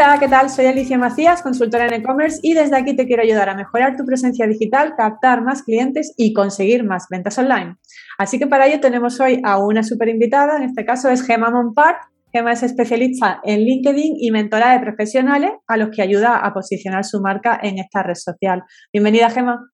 Hola, 0.00 0.16
¿qué 0.20 0.28
tal? 0.28 0.48
Soy 0.48 0.66
Alicia 0.66 0.96
Macías, 0.96 1.42
consultora 1.42 1.88
en 1.88 1.94
e-commerce 1.94 2.38
y 2.40 2.54
desde 2.54 2.76
aquí 2.76 2.94
te 2.94 3.04
quiero 3.04 3.24
ayudar 3.24 3.48
a 3.48 3.56
mejorar 3.56 3.96
tu 3.96 4.04
presencia 4.04 4.46
digital, 4.46 4.94
captar 4.96 5.42
más 5.42 5.64
clientes 5.64 6.14
y 6.16 6.32
conseguir 6.32 6.84
más 6.84 7.08
ventas 7.10 7.36
online. 7.36 7.74
Así 8.16 8.38
que 8.38 8.46
para 8.46 8.68
ello 8.68 8.78
tenemos 8.78 9.18
hoy 9.18 9.42
a 9.44 9.58
una 9.58 9.82
super 9.82 10.08
invitada, 10.08 10.56
en 10.56 10.62
este 10.62 10.84
caso 10.84 11.08
es 11.08 11.26
Gemma 11.26 11.50
Monpart. 11.50 11.98
Gemma 12.32 12.52
es 12.52 12.62
especialista 12.62 13.40
en 13.42 13.58
LinkedIn 13.58 14.14
y 14.20 14.30
mentora 14.30 14.70
de 14.70 14.78
profesionales 14.78 15.50
a 15.66 15.76
los 15.76 15.88
que 15.90 16.00
ayuda 16.00 16.36
a 16.46 16.54
posicionar 16.54 17.04
su 17.04 17.20
marca 17.20 17.58
en 17.60 17.80
esta 17.80 18.04
red 18.04 18.14
social. 18.14 18.62
Bienvenida, 18.92 19.30
Gemma. 19.30 19.68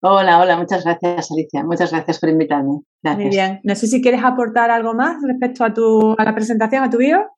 Hola, 0.00 0.40
hola, 0.40 0.56
muchas 0.56 0.82
gracias 0.82 1.30
Alicia, 1.30 1.62
muchas 1.62 1.92
gracias 1.92 2.18
por 2.18 2.30
invitarme. 2.30 2.80
Muy 3.04 3.28
bien, 3.28 3.60
no 3.62 3.76
sé 3.76 3.86
si 3.86 4.02
quieres 4.02 4.24
aportar 4.24 4.72
algo 4.72 4.92
más 4.92 5.18
respecto 5.24 5.64
a, 5.64 5.72
tu, 5.72 6.16
a 6.18 6.24
la 6.24 6.34
presentación, 6.34 6.82
a 6.82 6.90
tu 6.90 6.98
bio. 6.98 7.37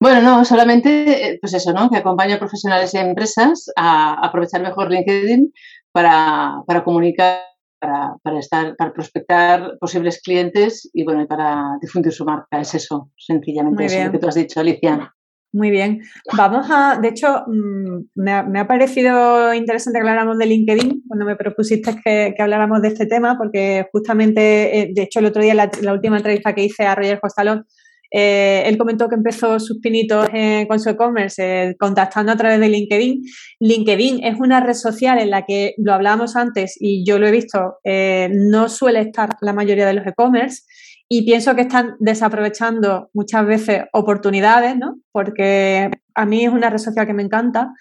Bueno, 0.00 0.22
no, 0.22 0.44
solamente, 0.46 1.28
eh, 1.28 1.38
pues 1.38 1.52
eso, 1.52 1.74
¿no? 1.74 1.90
Que 1.90 1.98
acompaño 1.98 2.36
a 2.36 2.38
profesionales 2.38 2.94
y 2.94 2.96
a 2.96 3.02
empresas 3.02 3.70
a 3.76 4.14
aprovechar 4.26 4.62
mejor 4.62 4.90
LinkedIn 4.90 5.52
para, 5.92 6.64
comunicar, 6.84 7.40
para, 7.78 8.38
estar, 8.38 8.76
para 8.76 8.94
prospectar 8.94 9.76
posibles 9.78 10.22
clientes 10.22 10.88
y 10.94 11.04
bueno, 11.04 11.22
y 11.22 11.26
para 11.26 11.76
difundir 11.82 12.14
su 12.14 12.24
marca. 12.24 12.60
Es 12.60 12.74
eso, 12.74 13.10
sencillamente 13.18 13.84
eso 13.84 14.04
lo 14.04 14.12
que 14.12 14.18
tú 14.18 14.28
has 14.28 14.36
dicho, 14.36 14.60
Alicia. 14.60 15.14
Muy 15.52 15.70
bien. 15.70 16.00
Vamos 16.34 16.68
a, 16.70 16.98
de 16.98 17.08
hecho, 17.08 17.44
mm, 17.46 18.04
me 18.14 18.60
ha, 18.60 18.66
parecido 18.66 19.52
interesante 19.52 19.98
que 19.98 20.00
habláramos 20.00 20.38
de 20.38 20.46
LinkedIn 20.46 21.02
cuando 21.08 21.26
me 21.26 21.36
propusiste 21.36 21.94
que, 22.02 22.34
habláramos 22.38 22.80
de 22.80 22.88
este 22.88 23.04
tema, 23.04 23.36
porque 23.36 23.86
justamente, 23.92 24.80
eh, 24.80 24.90
de 24.94 25.02
hecho, 25.02 25.18
el 25.18 25.26
otro 25.26 25.42
día, 25.42 25.52
la, 25.52 25.70
la 25.82 25.92
última 25.92 26.16
entrevista 26.16 26.54
que 26.54 26.64
hice 26.64 26.86
a 26.86 26.94
Roger 26.94 27.20
Costalón, 27.20 27.66
eh, 28.10 28.64
él 28.66 28.76
comentó 28.76 29.08
que 29.08 29.14
empezó 29.14 29.58
sus 29.60 29.78
pinitos 29.78 30.28
con 30.68 30.80
su 30.80 30.90
e-commerce 30.90 31.42
eh, 31.42 31.76
contactando 31.78 32.32
a 32.32 32.36
través 32.36 32.60
de 32.60 32.68
LinkedIn. 32.68 33.22
LinkedIn 33.60 34.24
es 34.24 34.38
una 34.38 34.60
red 34.60 34.74
social 34.74 35.18
en 35.18 35.30
la 35.30 35.44
que, 35.44 35.74
lo 35.78 35.92
hablábamos 35.92 36.36
antes 36.36 36.76
y 36.78 37.04
yo 37.06 37.18
lo 37.18 37.26
he 37.26 37.30
visto, 37.30 37.78
eh, 37.84 38.28
no 38.32 38.68
suele 38.68 39.00
estar 39.00 39.30
la 39.40 39.52
mayoría 39.52 39.86
de 39.86 39.94
los 39.94 40.06
e-commerce 40.06 40.62
y 41.08 41.24
pienso 41.24 41.54
que 41.54 41.62
están 41.62 41.96
desaprovechando 41.98 43.10
muchas 43.14 43.46
veces 43.46 43.82
oportunidades, 43.92 44.76
¿no? 44.76 44.96
Porque 45.10 45.90
a 46.14 46.26
mí 46.26 46.44
es 46.44 46.52
una 46.52 46.70
red 46.70 46.78
social 46.78 47.06
que 47.06 47.14
me 47.14 47.24
encanta 47.24 47.72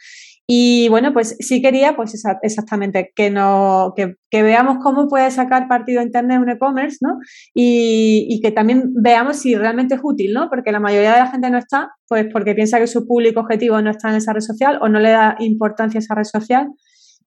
y 0.51 0.89
bueno, 0.89 1.13
pues 1.13 1.35
sí 1.39 1.61
quería, 1.61 1.95
pues 1.95 2.25
exactamente, 2.41 3.11
que, 3.15 3.29
no, 3.29 3.93
que, 3.95 4.15
veamos 4.31 4.77
cómo 4.81 5.07
puede 5.07 5.29
sacar 5.29 5.67
partido 5.67 6.01
Internet 6.01 6.39
un 6.41 6.49
e-commerce, 6.49 6.97
¿no? 7.01 7.19
Y, 7.53 8.39
que 8.41 8.49
también 8.49 8.91
veamos 8.95 9.37
si 9.37 9.53
realmente 9.53 9.93
es 9.93 10.01
útil, 10.03 10.33
¿no? 10.33 10.49
Porque 10.49 10.71
la 10.71 10.79
mayoría 10.79 11.13
de 11.13 11.19
la 11.19 11.27
gente 11.29 11.51
no 11.51 11.59
está, 11.59 11.91
pues 12.07 12.25
porque 12.33 12.55
piensa 12.55 12.79
que 12.79 12.87
su 12.87 13.05
público 13.05 13.41
objetivo 13.41 13.79
no 13.83 13.91
está 13.91 14.09
en 14.09 14.15
esa 14.15 14.33
red 14.33 14.41
social 14.41 14.79
o 14.81 14.89
no 14.89 14.99
le 14.99 15.11
da 15.11 15.35
importancia 15.37 15.99
a 15.99 16.01
esa 16.01 16.15
red 16.15 16.23
social. 16.23 16.69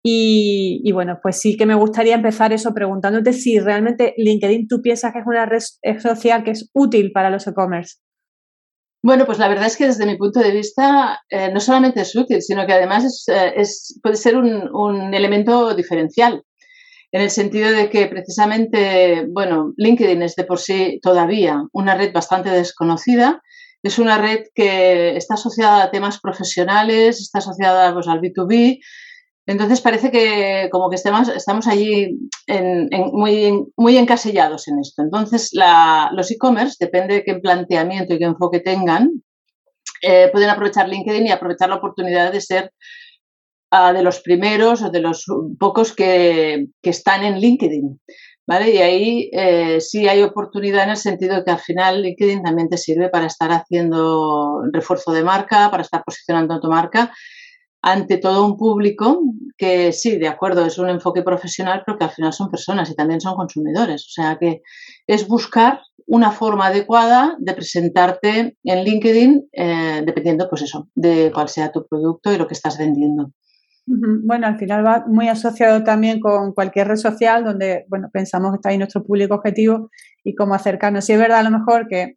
Y, 0.03 0.81
y 0.83 0.91
bueno, 0.91 1.21
pues 1.23 1.39
sí 1.39 1.57
que 1.57 1.65
me 1.65 1.77
gustaría 1.77 2.17
empezar 2.17 2.53
eso 2.53 2.75
preguntándote 2.75 3.33
si 3.35 3.61
realmente 3.61 4.15
LinkedIn 4.17 4.67
tú 4.67 4.83
piensas 4.83 5.13
que 5.13 5.21
es 5.21 5.27
una 5.29 5.47
red 5.47 5.61
social 6.01 6.43
que 6.43 6.51
es 6.51 6.69
útil 6.75 7.13
para 7.13 7.31
los 7.31 7.47
e-commerce. 7.47 7.99
Bueno, 9.05 9.27
pues 9.27 9.39
la 9.39 9.49
verdad 9.49 9.67
es 9.67 9.77
que 9.77 9.87
desde 9.87 10.07
mi 10.07 10.17
punto 10.17 10.39
de 10.39 10.53
vista 10.53 11.21
eh, 11.29 11.51
no 11.53 11.59
solamente 11.59 12.01
es 12.03 12.15
útil, 12.15 12.41
sino 12.41 12.65
que 12.67 12.73
además 12.73 13.25
eh, 13.27 13.53
puede 14.01 14.15
ser 14.15 14.37
un, 14.37 15.13
elemento 15.13 15.75
diferencial, 15.75 16.45
en 17.11 17.23
el 17.23 17.31
sentido 17.31 17.73
de 17.73 17.91
que 17.91 18.07
precisamente, 18.07 19.27
bueno, 19.29 19.75
LinkedIn 19.77 20.23
es 20.23 20.37
de 20.37 20.45
por 20.45 20.61
sí 20.61 21.01
todavía 21.03 21.65
una 21.73 21.97
red 21.97 22.13
bastante 22.13 22.51
desconocida, 22.51 23.43
es 23.83 23.99
una 23.99 24.19
red 24.19 24.45
que 24.55 25.17
está 25.17 25.35
asociada 25.35 25.83
a 25.83 25.91
temas 25.91 26.21
profesionales, 26.21 27.21
está 27.21 27.39
asociada 27.41 27.93
pues, 27.93 28.07
al 28.07 28.21
B2B, 28.21 28.79
entonces 29.47 29.81
parece 29.81 30.11
que 30.11 30.69
como 30.71 30.89
que 30.89 30.97
estamos, 30.97 31.29
estamos 31.29 31.67
allí 31.67 32.17
muy, 33.13 33.65
muy 33.77 33.97
encasillados 33.97 34.69
en 34.69 34.79
esto. 34.79 35.03
Entonces 35.03 35.51
los 36.13 36.31
e-commerce, 36.31 36.77
depende 36.79 37.15
de 37.15 37.25
qué 37.25 37.35
planteamiento 37.35 38.15
y 38.15 38.19
qué 38.19 38.25
enfoque 38.25 38.61
tengan, 38.61 39.11
eh, 40.01 40.29
pueden 40.33 40.51
aprovechar 40.51 40.89
LinkedIn 40.89 41.27
y 41.27 41.31
aprovechar 41.31 41.69
la 41.69 41.77
oportunidad 41.77 42.33
de 42.33 42.41
ser 42.41 42.73
ah, 43.73 43.93
de 43.93 44.03
los 44.03 44.21
primeros 44.21 44.83
o 44.83 44.91
de 44.91 45.01
los 45.01 45.25
pocos 45.59 45.93
que, 45.93 46.69
están 46.83 47.25
en 47.25 47.41
LinkedIn. 47.41 48.01
¿Vale? 48.45 48.71
Y 48.73 48.79
ahí 48.79 49.31
eh, 49.33 49.81
sí 49.81 50.09
hay 50.09 50.21
oportunidad 50.23 50.85
en 50.85 50.91
el 50.91 50.97
sentido 50.97 51.37
de 51.37 51.45
que 51.45 51.53
al 51.53 51.61
final 51.61 52.03
LinkedIn 52.03 52.43
también 52.43 52.69
te 52.69 52.77
sirve 52.77 53.09
para 53.09 53.27
estar 53.27 53.53
haciendo 53.53 54.63
refuerzo 54.73 55.13
de 55.13 55.23
marca, 55.23 55.71
para 55.71 55.85
estar 55.85 56.03
posicionando 56.05 56.61
tu 56.61 56.69
marca 56.69 57.13
ante 57.83 58.17
todo 58.17 58.47
un 58.47 58.57
público 58.57 59.21
que 59.59 59.93
sí, 59.93 60.17
de 60.19 60.29
acuerdo, 60.29 60.65
es 60.65 60.79
un 60.79 60.89
enfoque 60.89 61.23
profesional, 61.23 61.83
pero 61.85 61.99
que 61.99 62.05
al 62.05 62.11
final 62.11 62.33
son 62.33 62.51
personas 62.51 62.91
y 62.91 62.95
también 62.95 63.21
son 63.21 63.35
consumidores. 63.35 64.07
O 64.07 64.11
sea 64.11 64.39
que 64.39 64.63
es 65.07 65.29
buscar 65.29 65.81
una 66.07 66.31
forma 66.31 66.67
adecuada 66.67 67.37
de 67.39 67.55
presentarte 67.55 68.57
en 68.63 68.85
LinkedIn, 68.85 69.49
eh, 69.53 70.03
dependiendo, 70.05 70.49
pues 70.49 70.63
eso, 70.63 70.89
de 70.95 71.31
cuál 71.35 71.49
sea 71.49 71.73
tu 71.73 71.87
producto 71.87 72.33
y 72.33 72.39
lo 72.39 72.47
que 72.47 72.55
estás 72.55 72.79
vendiendo. 72.79 73.33
Bueno, 73.85 74.47
al 74.47 74.59
final 74.59 74.87
va 74.87 75.05
muy 75.09 75.29
asociado 75.29 75.83
también 75.83 76.21
con 76.21 76.53
cualquier 76.53 76.87
red 76.87 76.97
social 76.97 77.45
donde, 77.45 77.85
bueno, 77.89 78.11
pensamos 78.13 78.53
que 78.53 78.57
está 78.57 78.69
ahí 78.69 78.79
nuestro 78.79 79.03
público 79.03 79.35
objetivo 79.35 79.91
y 80.23 80.37
cómo 80.37 80.55
acercarnos. 80.55 81.05
Si 81.05 81.13
es 81.13 81.19
verdad, 81.19 81.41
a 81.41 81.43
lo 81.43 81.51
mejor 81.51 81.89
que 81.89 82.17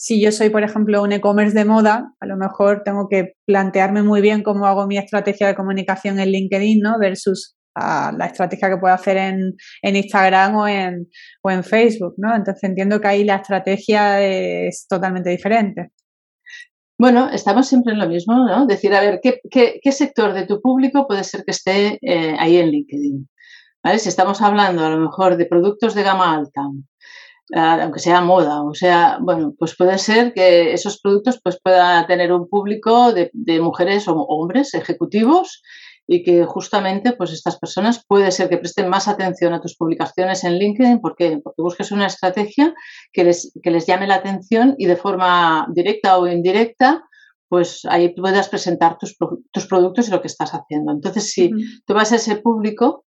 si 0.00 0.20
yo 0.20 0.30
soy, 0.30 0.48
por 0.50 0.62
ejemplo, 0.62 1.02
un 1.02 1.10
e-commerce 1.10 1.58
de 1.58 1.64
moda, 1.64 2.14
a 2.20 2.26
lo 2.26 2.36
mejor 2.36 2.82
tengo 2.84 3.08
que 3.08 3.34
plantearme 3.44 4.04
muy 4.04 4.20
bien 4.20 4.44
cómo 4.44 4.66
hago 4.66 4.86
mi 4.86 4.96
estrategia 4.96 5.48
de 5.48 5.56
comunicación 5.56 6.20
en 6.20 6.30
LinkedIn, 6.30 6.80
¿no? 6.80 7.00
Versus 7.00 7.56
la 7.74 8.26
estrategia 8.26 8.70
que 8.70 8.76
puedo 8.76 8.94
hacer 8.94 9.16
en, 9.16 9.56
Instagram 9.82 10.54
o 10.54 10.68
en, 10.68 11.08
o 11.42 11.50
en 11.50 11.64
Facebook, 11.64 12.14
¿no? 12.16 12.34
Entonces 12.34 12.62
entiendo 12.62 13.00
que 13.00 13.08
ahí 13.08 13.24
la 13.24 13.36
estrategia 13.36 14.22
es 14.22 14.86
totalmente 14.88 15.30
diferente. 15.30 15.90
Bueno, 16.96 17.28
estamos 17.30 17.68
siempre 17.68 17.92
en 17.92 17.98
lo 17.98 18.08
mismo, 18.08 18.34
¿no? 18.34 18.66
Decir, 18.66 18.94
a 18.94 19.00
ver, 19.00 19.20
¿qué, 19.20 19.92
sector 19.92 20.32
de 20.32 20.46
tu 20.46 20.60
público 20.60 21.08
puede 21.08 21.24
ser 21.24 21.42
que 21.44 21.50
esté 21.50 21.98
eh, 22.02 22.36
ahí 22.38 22.56
en 22.56 22.70
LinkedIn? 22.70 23.28
¿Vale? 23.82 23.98
Si 23.98 24.08
estamos 24.08 24.42
hablando 24.42 24.84
a 24.84 24.90
lo 24.90 24.98
mejor 24.98 25.36
de 25.36 25.46
productos 25.46 25.94
de 25.94 26.04
gama 26.04 26.34
alta, 26.36 26.62
aunque 27.54 28.00
sea 28.00 28.20
moda, 28.20 28.62
o 28.62 28.74
sea, 28.74 29.18
bueno, 29.20 29.54
pues 29.58 29.74
puede 29.76 29.98
ser 29.98 30.34
que 30.34 30.72
esos 30.72 31.00
productos 31.00 31.40
pues 31.42 31.58
puedan 31.62 32.06
tener 32.06 32.32
un 32.32 32.48
público 32.48 33.12
de, 33.12 33.30
mujeres 33.60 34.06
o 34.08 34.14
hombres 34.14 34.74
ejecutivos 34.74 35.62
y 36.06 36.22
que 36.22 36.44
justamente 36.44 37.12
pues 37.12 37.32
estas 37.32 37.58
personas 37.58 38.04
puede 38.06 38.30
ser 38.30 38.48
que 38.48 38.58
presten 38.58 38.88
más 38.88 39.08
atención 39.08 39.52
a 39.52 39.60
tus 39.60 39.76
publicaciones 39.76 40.44
en 40.44 40.58
LinkedIn. 40.58 41.00
Porque 41.00 41.40
porque 41.42 41.62
busques 41.62 41.92
una 41.92 42.06
estrategia 42.06 42.74
que 43.12 43.24
les, 43.24 43.52
que 43.62 43.70
les 43.70 43.86
llame 43.86 44.06
la 44.06 44.16
atención 44.16 44.74
y 44.78 44.86
de 44.86 44.96
forma 44.96 45.66
directa 45.74 46.18
o 46.18 46.26
indirecta 46.26 47.02
pues 47.50 47.86
ahí 47.86 48.10
puedas 48.10 48.48
presentar 48.50 48.98
tus, 48.98 49.16
tus 49.50 49.66
productos 49.66 50.08
y 50.08 50.10
lo 50.10 50.20
que 50.20 50.26
estás 50.26 50.50
haciendo. 50.52 50.92
Entonces, 50.92 51.30
si 51.30 51.50
tú 51.86 51.94
vas 51.94 52.12
a 52.12 52.16
ese 52.16 52.36
público, 52.36 53.06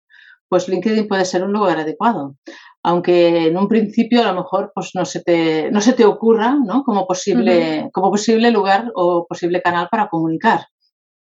pues 0.48 0.66
LinkedIn 0.66 1.08
puede 1.08 1.26
ser 1.26 1.44
un 1.44 1.52
lugar 1.52 1.78
adecuado 1.78 2.36
aunque 2.82 3.48
en 3.48 3.56
un 3.56 3.68
principio 3.68 4.22
a 4.22 4.32
lo 4.32 4.42
mejor 4.42 4.72
pues 4.74 4.90
no 4.94 5.04
se 5.04 5.22
te, 5.22 5.70
no 5.70 5.80
se 5.80 5.92
te 5.92 6.04
ocurra 6.04 6.56
¿no? 6.64 6.82
como, 6.82 7.06
posible, 7.06 7.90
como 7.92 8.10
posible 8.10 8.50
lugar 8.50 8.90
o 8.94 9.26
posible 9.28 9.60
canal 9.60 9.88
para 9.90 10.08
comunicar. 10.08 10.60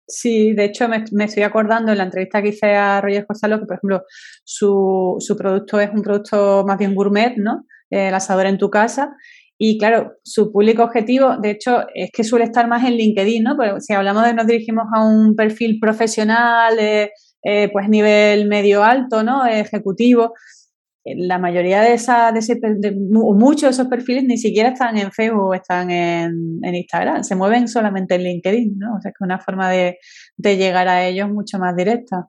Sí, 0.09 0.53
de 0.53 0.65
hecho 0.65 0.87
me, 0.87 1.03
estoy 1.25 1.43
acordando 1.43 1.91
en 1.91 1.97
la 1.97 2.05
entrevista 2.05 2.41
que 2.41 2.49
hice 2.49 2.75
a 2.75 3.01
Roger 3.01 3.25
Gonzalo 3.27 3.59
que, 3.59 3.65
por 3.65 3.75
ejemplo, 3.75 4.03
su, 4.45 5.17
su 5.19 5.35
producto 5.35 5.81
es 5.81 5.89
un 5.91 6.01
producto 6.01 6.63
más 6.65 6.77
bien 6.77 6.95
gourmet, 6.95 7.35
¿no? 7.35 7.65
El 7.89 8.13
asador 8.13 8.45
en 8.45 8.57
tu 8.57 8.69
casa. 8.69 9.13
Y 9.57 9.77
claro, 9.77 10.13
su 10.23 10.51
público 10.51 10.83
objetivo, 10.83 11.37
de 11.37 11.51
hecho, 11.51 11.85
es 11.93 12.11
que 12.13 12.23
suele 12.23 12.45
estar 12.45 12.69
más 12.69 12.85
en 12.85 12.93
LinkedIn, 12.93 13.43
¿no? 13.43 13.57
Porque 13.57 13.81
si 13.81 13.93
hablamos 13.93 14.23
de 14.23 14.33
nos 14.33 14.47
dirigimos 14.47 14.85
a 14.95 15.03
un 15.03 15.35
perfil 15.35 15.77
profesional, 15.79 16.77
eh, 16.79 17.69
pues 17.73 17.89
nivel 17.89 18.47
medio 18.47 18.83
alto, 18.83 19.23
¿no? 19.23 19.45
Ejecutivo, 19.45 20.33
la 21.15 21.37
mayoría 21.39 21.81
de, 21.81 21.93
esa, 21.93 22.31
de, 22.31 22.39
ese, 22.39 22.59
de 22.61 22.91
muchos 22.91 23.61
de 23.61 23.69
esos 23.69 23.87
perfiles 23.87 24.23
ni 24.23 24.37
siquiera 24.37 24.69
están 24.69 24.97
en 24.97 25.11
Facebook 25.11 25.49
o 25.49 25.53
están 25.53 25.89
en, 25.91 26.59
Instagram, 26.63 27.23
se 27.23 27.35
mueven 27.35 27.67
solamente 27.67 28.15
en 28.15 28.23
LinkedIn, 28.23 28.77
¿no? 28.77 28.95
O 28.95 29.01
sea, 29.01 29.11
que 29.11 29.17
es 29.19 29.25
una 29.25 29.39
forma 29.39 29.69
de, 29.69 29.97
llegar 30.37 30.87
a 30.87 31.05
ellos 31.05 31.29
mucho 31.29 31.59
más 31.59 31.75
directa. 31.75 32.27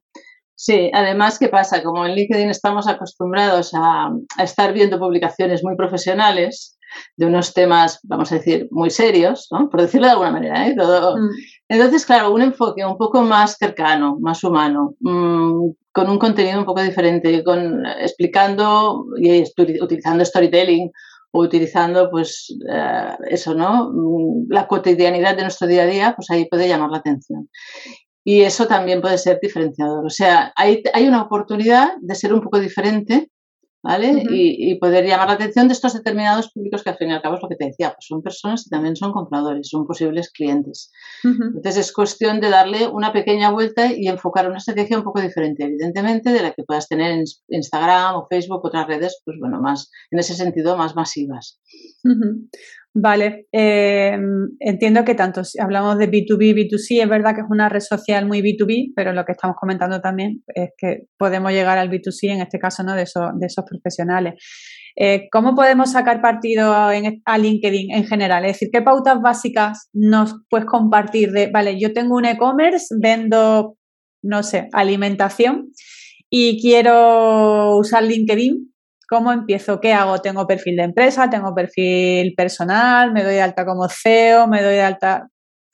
Sí, 0.55 0.91
además, 0.93 1.39
¿qué 1.39 1.49
pasa? 1.49 1.83
Como 1.83 2.05
en 2.05 2.15
LinkedIn 2.15 2.51
estamos 2.51 2.89
acostumbrados 2.89 3.73
a, 3.75 4.11
estar 4.43 4.73
viendo 4.73 4.99
publicaciones 4.99 5.63
muy 5.63 5.77
profesionales 5.77 6.79
de 7.17 7.27
unos 7.27 7.53
temas, 7.53 8.01
vamos 8.03 8.33
a 8.33 8.37
decir, 8.37 8.67
muy 8.71 8.91
serios, 8.91 9.49
¿no? 9.51 9.69
por 9.69 9.83
decirlo 9.83 10.07
de 10.07 10.13
alguna 10.13 10.33
manera. 10.33 10.67
¿eh? 10.67 10.75
Todo... 10.77 11.17
Mm. 11.17 11.31
Entonces, 11.69 12.07
claro, 12.07 12.33
un 12.33 12.43
enfoque 12.43 12.85
un 12.85 12.97
poco 12.97 13.23
más 13.23 13.57
cercano, 13.57 14.17
más 14.21 14.43
humano, 14.43 14.95
mm, 15.01 15.71
con 15.99 16.09
un 16.11 16.19
contenido 16.19 16.61
un 16.61 16.65
poco 16.65 16.81
diferente, 16.81 17.43
con, 17.43 17.85
explicando 17.85 19.05
y 19.17 19.43
utilizando 19.81 20.25
storytelling 20.25 20.93
o 21.33 21.41
utilizando 21.41 22.09
pues 22.09 22.57
eh, 22.73 23.17
eso, 23.31 23.53
¿no? 23.53 23.91
Mm, 23.93 24.47
la 24.49 24.69
cotidianidad 24.69 25.35
de 25.37 25.43
nuestro 25.43 25.67
día 25.67 25.83
a 25.83 25.87
día, 25.87 26.15
pues 26.15 26.31
ahí 26.31 26.45
puede 26.45 26.69
llamar 26.69 26.91
la 26.91 26.99
atención. 26.99 27.51
Y 28.23 28.43
eso 28.43 28.69
también 28.69 29.01
puede 29.01 29.19
ser 29.19 29.41
diferenciador. 29.43 30.07
O 30.07 30.11
sea, 30.11 30.53
hay, 30.55 30.85
hay 30.93 31.09
una 31.09 31.23
oportunidad 31.23 31.89
de 32.01 32.15
ser 32.15 32.33
un 32.33 32.43
poco 32.43 32.61
diferente 32.61 33.33
¿vale? 33.83 34.25
y, 34.31 34.75
poder 34.77 35.07
llamar 35.07 35.29
la 35.29 35.35
atención 35.35 35.69
de 35.69 35.75
estos 35.75 35.95
determinados 35.95 36.51
públicos 36.53 36.83
que 36.83 36.91
al 36.91 36.97
fin 36.97 37.11
y 37.11 37.13
al 37.13 37.23
cabo 37.23 37.37
es 37.37 37.43
lo 37.43 37.49
que 37.49 37.57
te 37.57 37.67
decía, 37.67 37.91
pues 37.91 38.07
son 38.07 38.23
personas 38.23 38.65
que 38.65 38.71
también 38.71 38.97
son 38.97 39.13
compradores, 39.13 39.69
son 39.69 39.87
posibles 39.87 40.31
clientes. 40.31 40.91
Entonces 41.25 41.77
es 41.77 41.93
cuestión 41.93 42.41
de 42.41 42.51
darle 42.51 42.87
una 42.89 43.13
pequeña 43.13 43.51
vuelta 43.51 43.93
y 43.93 44.09
enfocar 44.09 44.49
una 44.49 44.59
estrategia 44.59 44.99
un 44.99 45.05
poco 45.05 45.21
diferente, 45.21 45.65
evidentemente, 45.65 46.33
de 46.33 46.43
la 46.43 46.53
que 46.53 46.65
puedas 46.65 46.89
tener 46.89 47.13
en 47.13 47.25
Instagram 47.49 48.17
o 48.17 48.27
Facebook, 48.29 48.65
otras 48.65 48.87
redes, 48.87 49.21
pues 49.25 49.37
bueno, 49.41 49.61
más, 49.61 49.91
en 50.11 50.19
ese 50.19 50.35
sentido, 50.35 50.77
más 50.77 50.95
masivas. 50.95 51.61
Vale, 53.01 53.47
eh, 53.53 54.19
entiendo 54.59 55.05
que 55.05 55.15
tanto 55.15 55.45
si 55.45 55.61
hablamos 55.61 55.99
de 55.99 56.11
B2B, 56.11 56.53
B2C, 56.53 57.01
es 57.01 57.09
verdad 57.09 57.33
que 57.33 57.43
es 57.43 57.47
una 57.49 57.69
red 57.69 57.79
social 57.79 58.27
muy 58.27 58.43
B2B, 58.43 58.93
pero 58.97 59.13
lo 59.13 59.25
que 59.25 59.33
estamos 59.33 59.57
comentando 59.57 60.01
también 60.01 60.43
es 60.53 60.71
que 60.77 61.05
podemos 61.17 61.53
llegar 61.53 61.79
al 61.79 61.91
B2C, 61.91 62.31
en 62.31 62.41
este 62.41 62.59
caso, 62.59 62.83
¿no? 62.83 62.97
de, 62.97 63.03
esos, 63.03 63.65
profesionales. 63.65 64.35
Eh, 64.97 65.29
¿Cómo 65.31 65.55
podemos 65.55 65.93
sacar 65.93 66.21
partido 66.21 66.75
a 66.75 67.39
LinkedIn 67.39 67.93
en 67.93 68.05
general? 68.05 68.45
Es 68.45 68.55
decir, 68.55 68.71
¿qué 68.73 68.83
pautas 68.83 69.21
básicas 69.23 69.89
nos 69.93 70.35
puedes 70.51 70.67
compartir 70.67 71.31
de, 71.31 71.53
vale, 71.53 71.79
yo 71.79 71.93
tengo 71.93 72.17
un 72.17 72.25
e-commerce, 72.25 72.97
vendo, 73.01 73.77
no 74.25 74.43
sé, 74.43 74.69
alimentación 74.73 75.71
y 76.29 76.61
quiero 76.61 77.77
usar 77.77 78.03
LinkedIn 78.03 78.73
¿Cómo 79.09 79.33
empiezo? 79.33 79.81
¿Qué 79.81 79.95
hago? 79.95 80.19
¿Tengo 80.19 80.47
perfil 80.47 80.77
de 80.77 80.83
empresa? 80.83 81.31
¿Tengo 81.31 81.55
perfil 81.55 82.35
personal? 82.37 83.11
¿Me 83.13 83.25
doy 83.25 83.35
de 83.35 83.43
alta 83.43 83.65
como 83.65 83.89
CEO? 83.89 84.47
¿Me 84.49 84.63
doy 84.63 84.75
de 84.75 84.83
alta? 84.83 85.29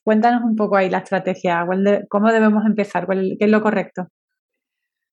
Cuéntanos 0.04 0.42
un 0.44 0.54
poco 0.54 0.76
ahí 0.76 0.88
la 0.88 0.98
estrategia. 0.98 1.66
¿Cómo 2.08 2.30
debemos 2.30 2.64
empezar? 2.64 3.08
¿Qué 3.08 3.36
es 3.40 3.50
lo 3.50 3.60
correcto? 3.60 4.06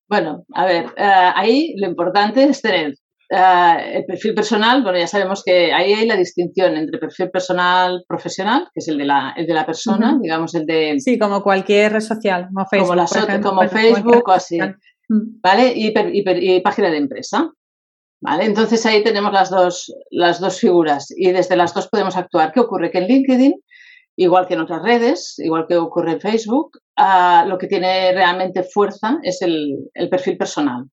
Bueno, 0.07 0.43
a 0.53 0.65
ver, 0.65 0.85
eh, 0.97 1.31
ahí 1.35 1.73
lo 1.77 1.87
importante 1.87 2.43
es 2.43 2.61
tener 2.61 2.93
eh, 3.29 3.93
el 3.95 4.05
perfil 4.05 4.35
personal. 4.35 4.83
Bueno, 4.83 4.99
ya 4.99 5.07
sabemos 5.07 5.41
que 5.43 5.73
ahí 5.73 5.93
hay 5.93 6.05
la 6.05 6.17
distinción 6.17 6.77
entre 6.77 6.99
perfil 6.99 7.31
personal 7.31 8.03
profesional, 8.07 8.67
que 8.71 8.81
es 8.81 8.87
el 8.87 8.99
de 8.99 9.05
la, 9.05 9.33
de 9.35 9.53
la 9.53 9.65
persona, 9.65 10.19
digamos, 10.21 10.53
el 10.53 10.67
de... 10.67 10.99
Sí, 10.99 11.17
como 11.17 11.41
cualquier 11.41 11.93
red 11.93 12.01
social, 12.01 12.49
como 12.53 12.67
Facebook. 12.67 13.41
como, 13.41 13.67
Facebook 13.67 14.23
o 14.27 14.31
así. 14.31 14.59
¿Vale? 15.09 15.73
y 15.75 16.61
página 16.61 16.91
de 16.91 16.97
empresa. 16.97 17.49
¿Vale? 18.21 18.45
Entonces 18.45 18.85
ahí 18.85 19.03
tenemos 19.03 19.33
las 19.33 19.49
dos, 19.49 19.91
las 20.11 20.39
dos 20.39 20.59
figuras 20.59 21.07
y 21.09 21.31
desde 21.31 21.55
las 21.55 21.73
dos 21.73 21.87
podemos 21.87 22.15
actuar. 22.15 22.51
¿Qué 22.51 22.59
ocurre? 22.59 22.91
Que 22.91 22.99
en 22.99 23.07
LinkedIn, 23.07 23.53
igual 24.15 24.47
que 24.47 24.53
en 24.53 24.61
otras 24.61 24.83
redes, 24.83 25.39
igual 25.39 25.65
que 25.67 25.77
ocurre 25.77 26.13
en 26.13 26.21
Facebook, 26.21 26.77
ah, 26.97 27.45
lo 27.47 27.57
que 27.57 27.65
tiene 27.65 28.11
realmente 28.13 28.61
fuerza 28.61 29.17
es 29.23 29.41
el, 29.41 29.89
perfil 30.11 30.37
personal. 30.37 30.85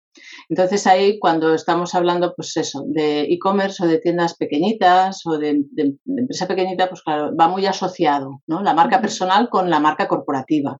Entonces 0.48 0.86
ahí 0.86 1.18
cuando 1.18 1.54
estamos 1.54 1.94
hablando, 1.94 2.32
pues 2.34 2.56
eso, 2.56 2.82
de 2.86 3.24
e-commerce 3.24 3.84
o 3.84 3.86
de 3.86 3.98
tiendas 3.98 4.34
pequeñitas 4.34 5.20
o 5.26 5.36
de, 5.36 5.64
de, 5.72 5.96
empresa 6.06 6.48
pequeñita, 6.48 6.88
pues 6.88 7.02
claro, 7.02 7.36
va 7.36 7.48
muy 7.48 7.66
asociado, 7.66 8.40
¿no? 8.46 8.62
La 8.62 8.72
marca 8.72 9.02
personal 9.02 9.50
con 9.50 9.68
la 9.68 9.80
marca 9.80 10.08
corporativa. 10.08 10.78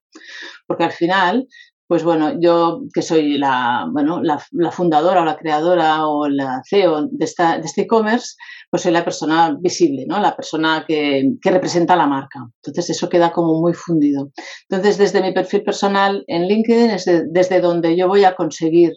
Porque 0.65 0.83
al 0.83 0.91
final 0.91 1.47
pues 1.89 2.03
bueno, 2.03 2.39
yo 2.39 2.83
que 2.93 3.01
soy 3.01 3.39
la, 3.39 3.87
bueno, 3.91 4.21
la, 4.21 4.37
fundadora 4.71 5.23
o 5.23 5.25
la 5.25 5.37
creadora 5.37 6.05
o 6.05 6.29
la 6.29 6.61
CEO 6.69 7.07
de, 7.09 7.25
esta, 7.25 7.57
de 7.57 7.65
este 7.65 7.81
e-commerce, 7.81 8.35
pues 8.69 8.83
soy 8.83 8.91
la 8.91 9.03
persona 9.03 9.57
visible, 9.59 10.05
¿no? 10.07 10.19
La 10.19 10.35
persona 10.35 10.85
que, 10.87 11.23
representa 11.41 11.95
la 11.95 12.05
marca. 12.05 12.47
Entonces 12.57 12.91
eso 12.91 13.09
queda 13.09 13.31
como 13.31 13.59
muy 13.59 13.73
fundido. 13.73 14.29
Entonces 14.69 14.99
desde 14.99 15.19
mi 15.19 15.33
perfil 15.33 15.63
personal 15.63 16.23
en 16.27 16.47
LinkedIn 16.47 16.91
es 16.91 17.09
desde 17.31 17.59
donde 17.59 17.97
yo 17.97 18.07
voy 18.07 18.23
a 18.23 18.35
conseguir 18.35 18.93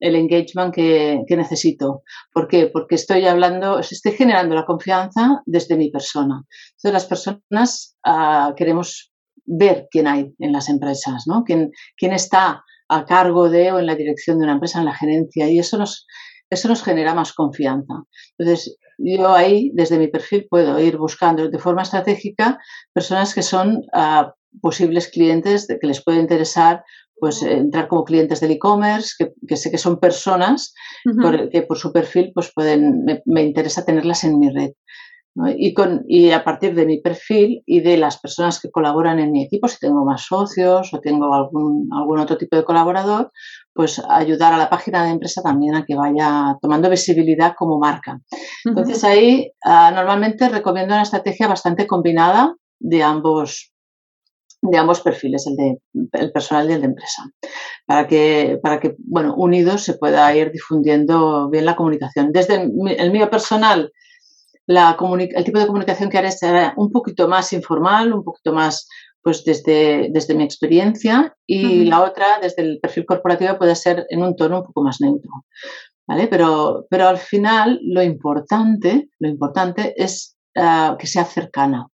el 0.00 0.16
engagement 0.16 0.74
que, 0.74 1.22
necesito. 1.36 2.02
¿Por 2.32 2.48
qué? 2.48 2.66
Porque 2.66 2.96
estoy 2.96 3.28
hablando, 3.28 3.78
estoy 3.78 4.10
generando 4.10 4.56
la 4.56 4.66
confianza 4.66 5.40
desde 5.46 5.76
mi 5.76 5.88
persona. 5.88 6.42
Entonces 6.72 6.92
las 6.92 7.06
personas 7.06 7.96
ah, 8.04 8.52
queremos 8.56 9.13
ver 9.46 9.88
quién 9.90 10.06
hay 10.06 10.34
en 10.38 10.52
las 10.52 10.68
empresas, 10.68 11.24
¿no? 11.26 11.44
Quién, 11.44 11.70
quién 11.96 12.12
está 12.12 12.64
a 12.88 13.04
cargo 13.04 13.48
de 13.48 13.72
o 13.72 13.78
en 13.78 13.86
la 13.86 13.94
dirección 13.94 14.38
de 14.38 14.44
una 14.44 14.54
empresa, 14.54 14.78
en 14.78 14.86
la 14.86 14.94
gerencia, 14.94 15.48
y 15.48 15.58
eso 15.58 15.78
nos, 15.78 16.06
eso 16.50 16.68
nos 16.68 16.82
genera 16.82 17.14
más 17.14 17.32
confianza. 17.32 17.94
Entonces, 18.38 18.76
yo 18.98 19.34
ahí, 19.34 19.70
desde 19.74 19.98
mi 19.98 20.08
perfil, 20.08 20.46
puedo 20.48 20.78
ir 20.80 20.96
buscando 20.96 21.48
de 21.48 21.58
forma 21.58 21.82
estratégica 21.82 22.58
personas 22.92 23.34
que 23.34 23.42
son 23.42 23.82
uh, 23.92 24.30
posibles 24.60 25.08
clientes 25.08 25.66
que 25.66 25.86
les 25.86 26.02
puede 26.02 26.20
interesar 26.20 26.84
pues 27.18 27.42
entrar 27.42 27.88
como 27.88 28.04
clientes 28.04 28.40
del 28.40 28.50
e-commerce, 28.50 29.14
que, 29.48 29.56
sé 29.56 29.70
que 29.70 29.78
son 29.78 30.00
personas 30.00 30.74
que 31.50 31.62
por 31.62 31.78
su 31.78 31.92
perfil 31.92 32.32
pues 32.34 32.52
pueden, 32.52 33.04
me, 33.24 33.42
interesa 33.42 33.84
tenerlas 33.84 34.24
en 34.24 34.38
mi 34.38 34.50
red. 34.50 34.72
Y, 35.56 35.74
con, 35.74 36.04
y 36.06 36.30
a 36.30 36.44
partir 36.44 36.76
de 36.76 36.86
mi 36.86 37.00
perfil 37.00 37.62
y 37.66 37.80
de 37.80 37.96
las 37.96 38.20
personas 38.20 38.60
que 38.60 38.70
colaboran 38.70 39.18
en 39.18 39.32
mi 39.32 39.42
equipo, 39.42 39.66
si 39.66 39.80
tengo 39.80 40.04
más 40.04 40.26
socios 40.26 40.94
o 40.94 41.00
tengo 41.00 41.34
algún, 41.34 41.88
algún 41.92 42.20
otro 42.20 42.38
tipo 42.38 42.56
de 42.56 42.64
colaborador, 42.64 43.32
pues 43.72 44.00
ayudar 44.08 44.52
a 44.52 44.58
la 44.58 44.70
página 44.70 45.04
de 45.04 45.10
empresa 45.10 45.42
también 45.42 45.74
a 45.74 45.84
que 45.84 45.96
vaya 45.96 46.56
tomando 46.62 46.88
visibilidad 46.88 47.54
como 47.58 47.80
marca. 47.80 48.20
Entonces 48.64 49.02
ahí 49.02 49.50
ah, 49.64 49.90
normalmente 49.92 50.48
recomiendo 50.48 50.94
una 50.94 51.02
estrategia 51.02 51.48
bastante 51.48 51.88
combinada 51.88 52.54
de 52.78 53.02
ambos 53.02 53.72
de 54.70 54.78
ambos 54.78 55.00
perfiles, 55.00 55.46
el 55.46 55.56
de 55.56 55.78
el 56.12 56.32
personal 56.32 56.70
y 56.70 56.72
el 56.72 56.80
de 56.80 56.86
empresa, 56.86 57.22
para 57.86 58.06
que, 58.06 58.58
para 58.62 58.80
que 58.80 58.94
bueno, 58.98 59.34
unidos 59.36 59.82
se 59.82 59.94
pueda 59.94 60.34
ir 60.34 60.50
difundiendo 60.52 61.50
bien 61.50 61.66
la 61.66 61.76
comunicación. 61.76 62.32
Desde 62.32 62.62
el 62.62 63.12
mío 63.12 63.28
personal, 63.28 63.92
el 64.66 65.44
tipo 65.44 65.58
de 65.58 65.66
comunicación 65.66 66.10
que 66.10 66.18
haré 66.18 66.30
será 66.30 66.74
un 66.76 66.90
poquito 66.90 67.28
más 67.28 67.52
informal, 67.52 68.12
un 68.12 68.24
poquito 68.24 68.52
más 68.52 68.88
pues 69.22 69.42
desde, 69.42 70.08
desde 70.10 70.34
mi 70.34 70.44
experiencia 70.44 71.34
y 71.46 71.86
la 71.86 72.02
otra 72.02 72.38
desde 72.42 72.62
el 72.62 72.78
perfil 72.78 73.06
corporativo 73.06 73.56
puede 73.56 73.74
ser 73.74 74.06
en 74.10 74.22
un 74.22 74.36
tono 74.36 74.58
un 74.58 74.66
poco 74.66 74.82
más 74.82 75.00
neutro. 75.00 75.30
¿vale? 76.06 76.28
Pero, 76.28 76.86
pero 76.90 77.08
al 77.08 77.18
final 77.18 77.80
lo 77.82 78.02
importante, 78.02 79.08
lo 79.18 79.28
importante 79.28 79.94
es 79.96 80.36
ah, 80.56 80.96
que 80.98 81.06
sea 81.06 81.24
cercana, 81.24 81.88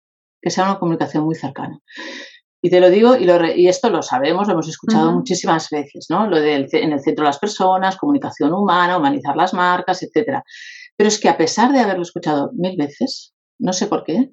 que 0.40 0.50
sea 0.50 0.64
una 0.64 0.78
comunicación 0.78 1.24
muy 1.24 1.34
cercana. 1.34 1.80
Y 2.62 2.70
te 2.70 2.80
lo 2.80 2.90
digo, 2.90 3.16
y, 3.16 3.24
lo 3.24 3.44
y 3.44 3.68
esto 3.68 3.90
lo 3.90 4.02
sabemos, 4.02 4.46
lo 4.46 4.54
hemos 4.54 4.68
escuchado 4.68 5.12
muchísimas 5.12 5.68
veces, 5.70 6.06
¿no? 6.08 6.26
Lo 6.26 6.40
de 6.40 6.66
en 6.72 6.92
el 6.92 7.00
centro 7.00 7.22
de 7.22 7.28
las 7.28 7.38
personas, 7.38 7.96
comunicación 7.96 8.52
humana, 8.52 8.96
humanizar 8.96 9.36
las 9.36 9.52
marcas, 9.54 10.02
etcétera. 10.02 10.42
Pero 10.96 11.08
es 11.08 11.20
que 11.20 11.28
a 11.28 11.36
pesar 11.36 11.72
de 11.72 11.80
haberlo 11.80 12.02
escuchado 12.02 12.50
mil 12.54 12.76
veces, 12.76 13.34
no 13.58 13.72
sé 13.72 13.86
por 13.86 14.04
qué, 14.04 14.30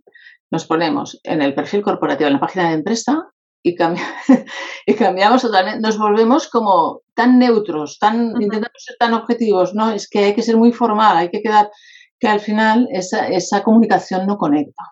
nos 0.52 0.66
ponemos 0.66 1.20
en 1.24 1.42
el 1.42 1.54
perfil 1.54 1.82
corporativo, 1.82 2.28
en 2.28 2.34
la 2.34 2.40
página 2.40 2.70
de 2.70 2.76
empresa, 2.76 3.28
y, 3.64 3.76
y 4.86 4.94
cambiamos 4.94 5.42
totalmente, 5.42 5.80
nos 5.80 5.98
volvemos 5.98 6.50
como 6.50 7.02
tan 7.16 7.40
neutros, 7.40 7.98
tan, 8.00 8.34
intentamos 8.42 8.78
ser 8.78 8.98
tan 9.00 9.14
objetivos, 9.14 9.74
¿no? 9.74 9.92
Es 9.92 10.08
que 10.10 10.20
hay 10.20 10.36
que 10.36 10.44
ser 10.44 10.58
muy 10.58 10.72
formal, 10.72 11.18
hay 11.18 11.30
que 11.30 11.42
quedar, 11.42 11.72
que 12.20 12.28
al 12.28 12.40
final 12.40 12.88
esa, 12.92 13.28
esa 13.28 13.64
comunicación 13.64 14.28
no 14.28 14.38
conecta. 14.38 14.84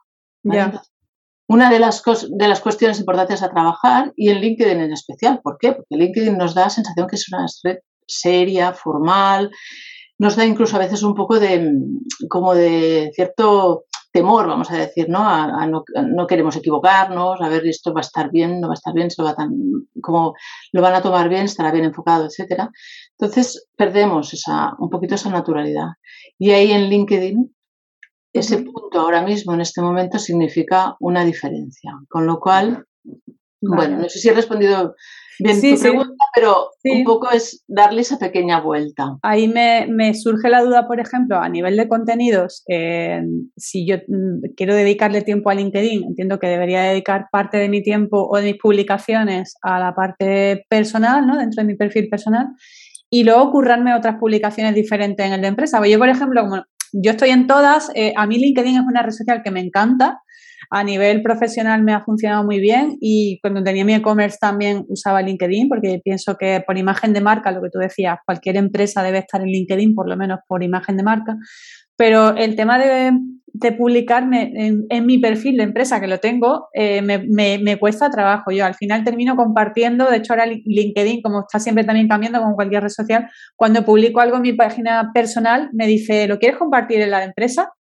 Una 1.48 1.70
de 1.70 1.80
las, 1.80 2.02
de 2.30 2.48
las 2.48 2.62
cuestiones 2.62 3.00
importantes 3.00 3.44
a 3.44 3.52
trabajar, 3.52 4.14
y 4.16 4.30
en 4.30 4.40
LinkedIn 4.40 4.80
en 4.80 4.94
especial, 4.94 5.42
¿por 5.44 5.58
qué? 5.60 5.74
Porque 5.74 5.98
LinkedIn 5.98 6.38
nos 6.38 6.56
da 6.56 6.64
la 6.64 6.70
sensación 6.70 7.08
que 7.08 7.18
es 7.18 7.32
una 7.32 7.46
red 7.64 7.80
seria, 8.08 8.74
formal, 8.74 9.52
nos 10.22 10.36
da 10.36 10.46
incluso 10.46 10.76
a 10.76 10.80
veces 10.86 11.02
un 11.02 11.16
poco 11.16 11.40
de, 11.40 11.74
como 12.30 12.54
de 12.54 13.12
cierto 13.16 13.86
temor, 14.12 14.46
vamos 14.46 14.70
a 14.70 14.78
decir, 14.78 15.10
¿no? 15.10 15.28
A, 15.28 15.66
no, 15.66 16.28
queremos 16.28 16.56
equivocarnos, 16.56 17.42
a 17.42 17.50
ver, 17.50 17.66
esto 17.66 17.92
va 17.92 18.02
a 18.02 18.08
estar 18.08 18.30
bien, 18.30 18.62
no 18.62 18.68
va 18.68 18.74
a 18.74 18.82
estar 18.82 18.94
bien, 18.94 19.10
se 19.10 19.24
va 19.24 19.34
tan, 19.34 19.52
como 20.00 20.36
lo 20.74 20.82
van 20.84 20.94
a 20.94 21.02
tomar 21.02 21.28
bien, 21.28 21.46
estará 21.46 21.72
bien 21.72 21.86
enfocado, 21.86 22.28
etcétera. 22.28 22.70
Entonces 23.18 23.68
perdemos 23.76 24.32
esa, 24.32 24.76
un 24.78 24.92
poquito 24.92 25.16
esa 25.16 25.32
naturalidad. 25.32 25.88
Y 26.38 26.52
ahí 26.52 26.72
en 26.72 26.88
LinkedIn, 26.88 27.56
ese 28.32 28.60
punto 28.60 29.00
ahora 29.00 29.24
mismo, 29.24 29.56
en 29.56 29.62
este 29.62 29.82
momento, 29.82 30.20
significa 30.20 30.98
una 31.00 31.26
diferencia. 31.26 31.94
Con 32.08 32.28
lo 32.28 32.40
cual, 32.40 32.86
bueno, 33.60 33.98
no 33.98 34.08
sé 34.08 34.20
si 34.20 34.30
he 34.30 34.34
respondido 34.34 34.94
bien 35.40 35.60
tu 35.60 35.80
pregunta, 35.80 36.11
pero 36.34 36.70
un 36.84 37.04
poco 37.04 37.32
es 37.32 37.64
darle 37.68 38.02
esa 38.02 38.18
pequeña 38.18 38.62
vuelta. 38.62 39.18
Ahí 39.22 39.48
me, 39.48 40.14
surge 40.14 40.50
la 40.50 40.62
duda, 40.62 40.88
por 40.88 41.00
ejemplo, 41.00 41.38
a 41.38 41.50
nivel 41.50 41.78
de 41.78 41.88
contenidos, 41.88 42.64
eh, 42.68 43.22
si 43.58 43.86
yo 43.86 43.98
mm, 44.08 44.54
quiero 44.56 44.76
dedicarle 44.76 45.22
tiempo 45.22 45.50
a 45.50 45.56
LinkedIn, 45.56 46.04
entiendo 46.04 46.40
que 46.40 46.48
debería 46.48 46.84
dedicar 46.84 47.28
parte 47.32 47.58
de 47.58 47.70
mi 47.70 47.82
tiempo 47.84 48.28
o 48.30 48.38
de 48.38 48.44
mis 48.44 48.58
publicaciones 48.58 49.56
a 49.62 49.80
la 49.80 49.94
parte 49.94 50.66
personal, 50.70 51.28
¿no? 51.28 51.38
Dentro 51.38 51.62
de 51.64 51.68
mi 51.68 51.76
perfil 51.76 52.08
personal. 52.10 52.48
Y 53.10 53.24
luego 53.24 53.52
currarme 53.52 53.94
otras 53.94 54.16
publicaciones 54.18 54.74
diferentes 54.74 55.26
en 55.26 55.34
el 55.34 55.42
de 55.42 55.48
empresa. 55.48 55.86
Yo, 55.86 56.00
por 56.00 56.10
ejemplo, 56.10 56.42
como 56.44 56.64
yo 56.94 57.12
estoy 57.12 57.30
en 57.30 57.48
todas. 57.48 57.90
Eh, 57.96 58.14
a 58.16 58.28
mí 58.28 58.38
LinkedIn 58.38 58.78
es 58.78 58.84
una 58.84 59.04
red 59.04 59.12
social 59.12 59.42
que 59.44 59.52
me 59.52 59.60
encanta. 59.60 60.22
A 60.74 60.86
nivel 60.86 61.22
profesional 61.22 61.84
me 61.84 61.92
ha 61.94 62.02
funcionado 62.02 62.46
muy 62.46 62.62
bien 62.62 62.98
y 63.02 63.40
cuando 63.42 63.62
tenía 63.62 63.84
mi 63.84 63.94
e-commerce 63.94 64.38
también 64.40 64.86
usaba 64.88 65.22
LinkedIn 65.22 65.68
porque 65.68 66.00
pienso 66.02 66.38
que 66.38 66.64
por 66.66 66.78
imagen 66.78 67.12
de 67.12 67.20
marca, 67.20 67.52
lo 67.52 67.62
que 67.62 67.70
tú 67.70 67.78
decías, 67.78 68.20
cualquier 68.26 68.56
empresa 68.56 69.04
debe 69.04 69.18
estar 69.18 69.42
en 69.42 69.48
LinkedIn, 69.48 69.94
por 69.94 70.08
lo 70.08 70.16
menos 70.16 70.40
por 70.48 70.64
imagen 70.64 70.96
de 70.96 71.04
marca. 71.04 71.36
Pero 71.98 72.38
el 72.38 72.56
tema 72.56 72.80
de, 72.80 73.12
publicarme 73.78 74.54
en, 74.90 75.06
mi 75.06 75.18
perfil 75.18 75.58
de 75.58 75.64
empresa, 75.64 76.00
que 76.00 76.08
lo 76.08 76.20
tengo, 76.20 76.70
eh, 76.74 77.02
me, 77.02 77.78
cuesta 77.78 78.10
trabajo. 78.10 78.52
Yo 78.52 78.66
al 78.66 78.76
final 78.76 79.04
termino 79.04 79.36
compartiendo, 79.36 80.10
de 80.10 80.18
hecho 80.18 80.32
ahora 80.32 80.46
LinkedIn, 80.46 81.22
como 81.22 81.42
está 81.42 81.60
siempre 81.60 81.84
también 81.84 82.08
cambiando 82.08 82.42
con 82.42 82.56
cualquier 82.56 82.84
red 82.84 82.90
social, 82.90 83.30
cuando 83.58 83.84
publico 83.84 84.22
algo 84.22 84.38
en 84.38 84.44
mi 84.44 84.54
página 84.54 85.12
personal, 85.14 85.70
me 85.74 85.86
dice, 85.86 86.30
¿lo 86.30 86.40
quieres 86.40 86.58
compartir 86.58 87.02
en 87.02 87.12
la 87.12 87.26
empresa? 87.26 87.74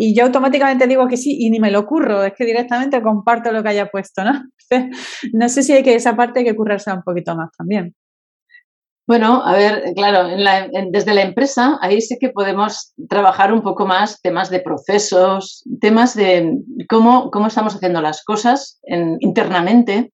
Y 0.00 0.14
yo 0.14 0.26
automáticamente 0.26 0.86
digo 0.86 1.08
que 1.08 1.16
sí 1.16 1.36
y 1.40 1.50
ni 1.50 1.58
me 1.58 1.72
lo 1.72 1.80
ocurro, 1.80 2.22
es 2.22 2.32
que 2.32 2.44
directamente 2.44 3.02
comparto 3.02 3.50
lo 3.50 3.64
que 3.64 3.70
haya 3.70 3.90
puesto, 3.90 4.22
¿no? 4.22 4.44
no 5.32 5.48
sé 5.48 5.64
si 5.64 5.72
hay 5.72 5.82
que 5.82 5.96
esa 5.96 6.14
parte 6.14 6.38
hay 6.38 6.44
que 6.44 6.54
currarse 6.54 6.92
un 6.92 7.02
poquito 7.02 7.34
más 7.34 7.50
también. 7.58 7.96
Bueno, 9.08 9.42
a 9.44 9.54
ver, 9.54 9.94
claro, 9.96 10.28
desde 10.92 11.14
la 11.14 11.22
empresa 11.22 11.78
ahí 11.80 12.00
sí 12.00 12.16
que 12.20 12.28
podemos 12.28 12.92
trabajar 13.08 13.52
un 13.52 13.62
poco 13.62 13.86
más 13.86 14.20
temas 14.20 14.50
de 14.50 14.60
procesos, 14.60 15.64
temas 15.80 16.14
de 16.14 16.58
cómo, 16.88 17.32
cómo 17.32 17.48
estamos 17.48 17.74
haciendo 17.74 18.00
las 18.00 18.22
cosas 18.22 18.78
internamente, 19.18 20.12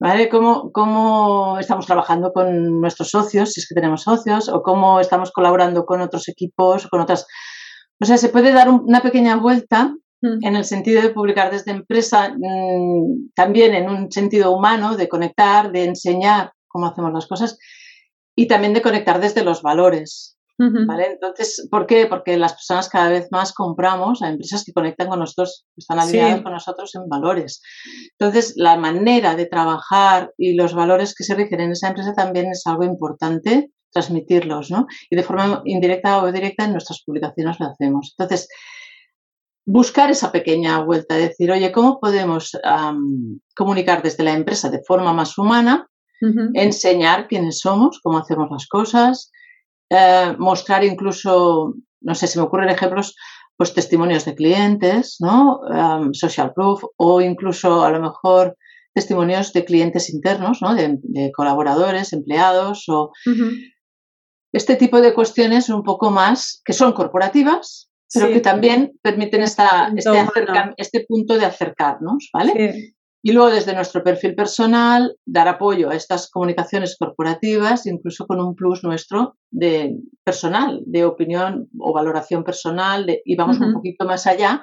¿vale? 0.00 0.28
Cómo, 0.30 0.72
cómo 0.72 1.58
estamos 1.60 1.86
trabajando 1.86 2.32
con 2.32 2.80
nuestros 2.80 3.10
socios, 3.10 3.52
si 3.52 3.60
es 3.60 3.68
que 3.68 3.74
tenemos 3.74 4.02
socios, 4.02 4.48
o 4.48 4.62
cómo 4.62 4.98
estamos 4.98 5.30
colaborando 5.30 5.84
con 5.84 6.00
otros 6.00 6.28
equipos, 6.28 6.88
con 6.88 7.02
otras 7.02 7.26
o 8.00 8.04
sea, 8.04 8.16
se 8.16 8.30
puede 8.30 8.52
dar 8.52 8.70
una 8.70 9.02
pequeña 9.02 9.36
vuelta 9.36 9.94
mm. 10.22 10.44
en 10.44 10.56
el 10.56 10.64
sentido 10.64 11.02
de 11.02 11.10
publicar 11.10 11.50
desde 11.50 11.70
empresa, 11.70 12.34
mm, 12.36 13.30
también 13.34 13.74
en 13.74 13.90
un 13.90 14.10
sentido 14.10 14.52
humano, 14.52 14.96
de 14.96 15.08
conectar, 15.08 15.70
de 15.70 15.84
enseñar 15.84 16.52
cómo 16.66 16.86
hacemos 16.86 17.12
las 17.12 17.26
cosas 17.26 17.58
y 18.34 18.46
también 18.46 18.72
de 18.72 18.82
conectar 18.82 19.20
desde 19.20 19.44
los 19.44 19.62
valores. 19.62 20.36
¿Vale? 20.86 21.12
Entonces, 21.12 21.66
¿por 21.70 21.86
qué? 21.86 22.04
Porque 22.04 22.36
las 22.36 22.52
personas 22.52 22.90
cada 22.90 23.08
vez 23.08 23.28
más 23.30 23.54
compramos 23.54 24.20
a 24.20 24.28
empresas 24.28 24.62
que 24.62 24.74
conectan 24.74 25.08
con 25.08 25.20
nosotros, 25.20 25.64
que 25.74 25.78
están 25.78 25.98
alineadas 25.98 26.42
con 26.42 26.52
nosotros 26.52 26.94
en 26.96 27.08
valores. 27.08 27.62
Entonces, 28.18 28.52
la 28.56 28.76
manera 28.76 29.36
de 29.36 29.46
trabajar 29.46 30.34
y 30.36 30.56
los 30.56 30.74
valores 30.74 31.14
que 31.14 31.24
se 31.24 31.34
rigen 31.34 31.60
en 31.60 31.70
esa 31.70 31.88
empresa 31.88 32.12
también 32.12 32.50
es 32.50 32.66
algo 32.66 32.84
importante 32.84 33.70
transmitirlos, 33.92 34.70
¿no? 34.70 34.86
Y 35.08 35.16
de 35.16 35.22
forma 35.22 35.62
indirecta 35.64 36.22
o 36.22 36.32
directa 36.32 36.64
en 36.64 36.72
nuestras 36.72 37.02
publicaciones 37.04 37.58
lo 37.60 37.66
hacemos. 37.66 38.14
Entonces, 38.16 38.48
buscar 39.64 40.10
esa 40.10 40.32
pequeña 40.32 40.82
vuelta, 40.82 41.16
decir, 41.16 41.50
oye, 41.50 41.70
¿cómo 41.72 42.00
podemos 42.00 42.58
comunicar 43.56 44.02
desde 44.02 44.24
la 44.24 44.32
empresa 44.32 44.70
de 44.70 44.82
forma 44.82 45.12
más 45.12 45.38
humana? 45.38 45.88
Enseñar 46.54 47.28
quiénes 47.28 47.60
somos, 47.60 47.98
cómo 48.02 48.18
hacemos 48.18 48.48
las 48.50 48.66
cosas, 48.66 49.32
eh, 49.88 50.34
mostrar 50.38 50.84
incluso, 50.84 51.74
no 52.00 52.14
sé, 52.14 52.26
si 52.26 52.38
me 52.38 52.44
ocurren 52.44 52.68
ejemplos, 52.68 53.16
pues 53.56 53.74
testimonios 53.74 54.24
de 54.24 54.34
clientes, 54.34 55.16
¿no? 55.20 55.60
social 56.12 56.52
proof 56.54 56.82
o 56.96 57.20
incluso 57.20 57.84
a 57.84 57.90
lo 57.90 58.00
mejor 58.00 58.56
testimonios 58.94 59.52
de 59.52 59.64
clientes 59.64 60.10
internos, 60.10 60.62
¿no? 60.62 60.74
De, 60.74 61.30
colaboradores, 61.32 62.12
empleados 62.12 62.84
o 62.88 63.12
este 64.52 64.76
tipo 64.76 65.00
de 65.00 65.14
cuestiones 65.14 65.68
un 65.68 65.82
poco 65.82 66.10
más 66.10 66.60
que 66.64 66.72
son 66.72 66.92
corporativas, 66.92 67.90
pero 68.12 68.28
que 68.28 68.40
también 68.40 68.92
permiten 69.02 69.42
esta, 69.42 69.92
este, 69.96 70.10
este, 70.76 71.06
punto 71.08 71.38
de 71.38 71.44
acercarnos, 71.44 72.28
¿vale? 72.32 72.94
Y 73.22 73.32
luego 73.32 73.50
desde 73.50 73.74
nuestro 73.74 74.02
perfil 74.02 74.34
personal, 74.34 75.14
dar 75.26 75.46
apoyo 75.46 75.90
a 75.90 75.94
estas 75.94 76.30
comunicaciones 76.30 76.96
corporativas, 76.98 77.86
incluso 77.86 78.26
con 78.26 78.40
un 78.40 78.54
plus 78.54 78.82
nuestro 78.82 79.36
de 79.50 79.94
personal, 80.24 80.82
de 80.86 81.04
opinión 81.04 81.68
o 81.78 81.92
valoración 81.92 82.44
personal, 82.44 83.06
y 83.24 83.36
vamos 83.36 83.60
un 83.60 83.74
poquito 83.74 84.06
más 84.06 84.26
allá 84.26 84.62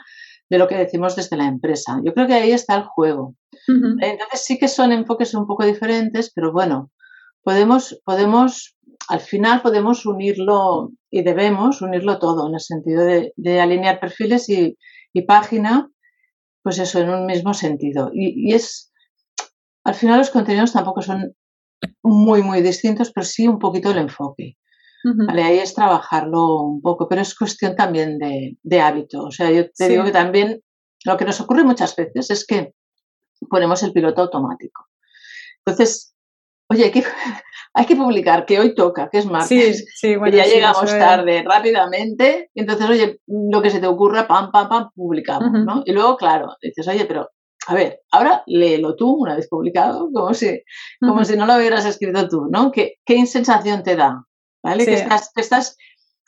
de 0.50 0.58
lo 0.58 0.67
que 0.67 0.75
decimos 0.75 1.15
desde 1.15 1.38
la 1.38 1.46
empresa. 1.46 2.01
Yo 2.03 2.13
creo 2.13 2.25
que 2.25 2.34
ahí 2.34 2.51
está 2.51 2.75
el 2.75 2.84
juego. 2.84 3.36
Entonces 3.67 4.44
sí 4.44 4.58
que 4.58 4.67
son 4.67 4.91
enfoques 4.91 5.34
un 5.36 5.46
poco 5.46 5.63
diferentes, 5.65 6.32
pero 6.34 6.51
bueno, 6.51 6.91
podemos, 7.44 8.01
podemos 8.03 8.76
al 9.07 9.19
final 9.21 9.61
podemos 9.61 10.05
unirlo 10.05 10.91
y 11.09 11.21
debemos 11.21 11.81
unirlo 11.81 12.19
todo 12.19 12.47
en 12.47 12.55
el 12.55 12.59
sentido 12.59 13.03
de, 13.05 13.61
alinear 13.61 13.99
perfiles 13.99 14.49
y, 14.49 14.77
página, 15.25 15.89
pues 16.61 16.77
eso, 16.77 16.99
en 16.99 17.09
un 17.09 17.25
mismo 17.25 17.53
sentido. 17.55 18.11
Y, 18.13 18.53
es, 18.53 18.91
al 19.83 19.95
final 19.95 20.19
los 20.19 20.29
contenidos 20.29 20.73
tampoco 20.73 21.01
son 21.01 21.33
muy, 22.03 22.43
muy 22.43 22.61
distintos, 22.61 23.11
pero 23.11 23.25
sí 23.25 23.47
un 23.47 23.57
poquito 23.57 23.89
el 23.91 23.97
enfoque. 23.97 24.57
ahí 25.29 25.57
es 25.57 25.73
trabajarlo 25.73 26.61
un 26.61 26.81
poco, 26.81 27.07
pero 27.07 27.21
es 27.21 27.33
cuestión 27.33 27.75
también 27.75 28.19
de, 28.19 28.57
de 28.61 28.81
hábito. 28.81 29.23
O 29.23 29.31
sea, 29.31 29.49
yo 29.51 29.71
te 29.71 29.89
digo 29.89 30.03
que 30.03 30.11
también 30.11 30.61
lo 31.05 31.17
que 31.17 31.25
nos 31.25 31.41
ocurre 31.41 31.63
muchas 31.63 31.95
veces 31.95 32.29
es 32.29 32.45
que 32.45 32.73
ponemos 33.49 33.81
el 33.81 33.93
piloto 33.93 34.21
automático. 34.21 34.87
Entonces, 35.65 36.15
oye, 36.69 36.91
¿qué, 36.91 37.03
hay 37.74 37.86
que 37.86 37.95
publicar, 37.95 38.45
que 38.45 38.59
hoy 38.59 38.74
toca, 38.74 39.09
que 39.09 39.19
es 39.19 39.25
martes. 39.25 39.86
Sí, 39.95 40.15
sí, 40.15 40.15
ya 40.31 40.45
llegamos 40.45 40.86
tarde, 40.86 41.43
rápidamente. 41.43 42.50
Y 42.53 42.62
entonces, 42.62 42.89
oye, 42.89 43.19
lo 43.27 43.62
que 43.62 43.69
se 43.69 43.79
te 43.79 43.88
ocurra, 43.88 44.27
pam, 44.27 44.51
pam, 44.51 44.67
pam, 44.67 44.89
publicamos, 44.95 45.63
¿no? 45.63 45.83
Y 45.86 45.91
luego, 45.91 46.17
claro, 46.17 46.55
dices, 46.62 46.88
oye, 46.88 47.05
pero 47.05 47.29
a 47.67 47.74
ver, 47.74 48.01
ahora 48.12 48.43
léelo 48.47 48.95
tú 48.95 49.12
una 49.12 49.36
vez 49.36 49.47
publicado, 49.50 50.09
como 50.12 50.33
si, 50.33 50.63
como 51.00 51.25
si 51.25 51.36
no 51.36 51.45
lo 51.45 51.55
hubieras 51.55 51.86
escrito 51.86 52.27
tú, 52.29 52.47
¿no? 52.50 52.71
¿Qué, 52.71 52.95
qué 53.05 53.25
sensación 53.25 53.83
te 53.83 53.95
da? 53.95 54.24
¿Vale? 54.63 54.86
Que 54.86 54.93
estás, 54.93 55.31
que 55.36 55.41
estás 55.41 55.77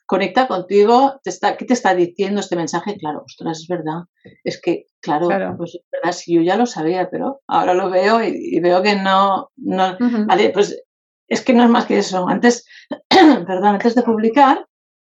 conecta 0.10 0.48
contigo, 0.48 1.20
te 1.24 1.30
está, 1.30 1.56
¿qué 1.56 1.66
te 1.66 1.76
está 1.76 1.94
diciendo 1.94 2.40
este 2.40 2.56
mensaje? 2.56 2.98
Claro, 2.98 3.22
ostras, 3.26 3.60
es 3.60 3.68
verdad. 3.68 4.06
Es 4.44 4.60
que, 4.60 4.88
claro, 5.02 5.28
pues 5.56 5.76
es 5.76 5.86
verdad, 5.92 6.14
si 6.14 6.34
yo 6.34 6.42
ya 6.42 6.58
lo 6.58 6.66
sabía, 6.66 7.12
pero 7.12 7.42
ahora 7.46 7.76
lo 7.76 7.92
veo 7.92 8.20
y, 8.24 8.60
veo 8.60 8.82
que 8.82 8.96
no, 8.96 9.52
no 9.58 9.98
vale, 10.26 10.50
pues 10.50 10.82
es 11.28 11.42
que 11.44 11.54
no 11.54 11.64
es 11.64 11.70
más 11.70 11.86
que 11.86 12.00
eso. 12.00 12.28
Antes, 12.28 12.66
perdón, 13.10 13.76
antes 13.76 13.94
de 13.94 14.02
publicar, 14.02 14.66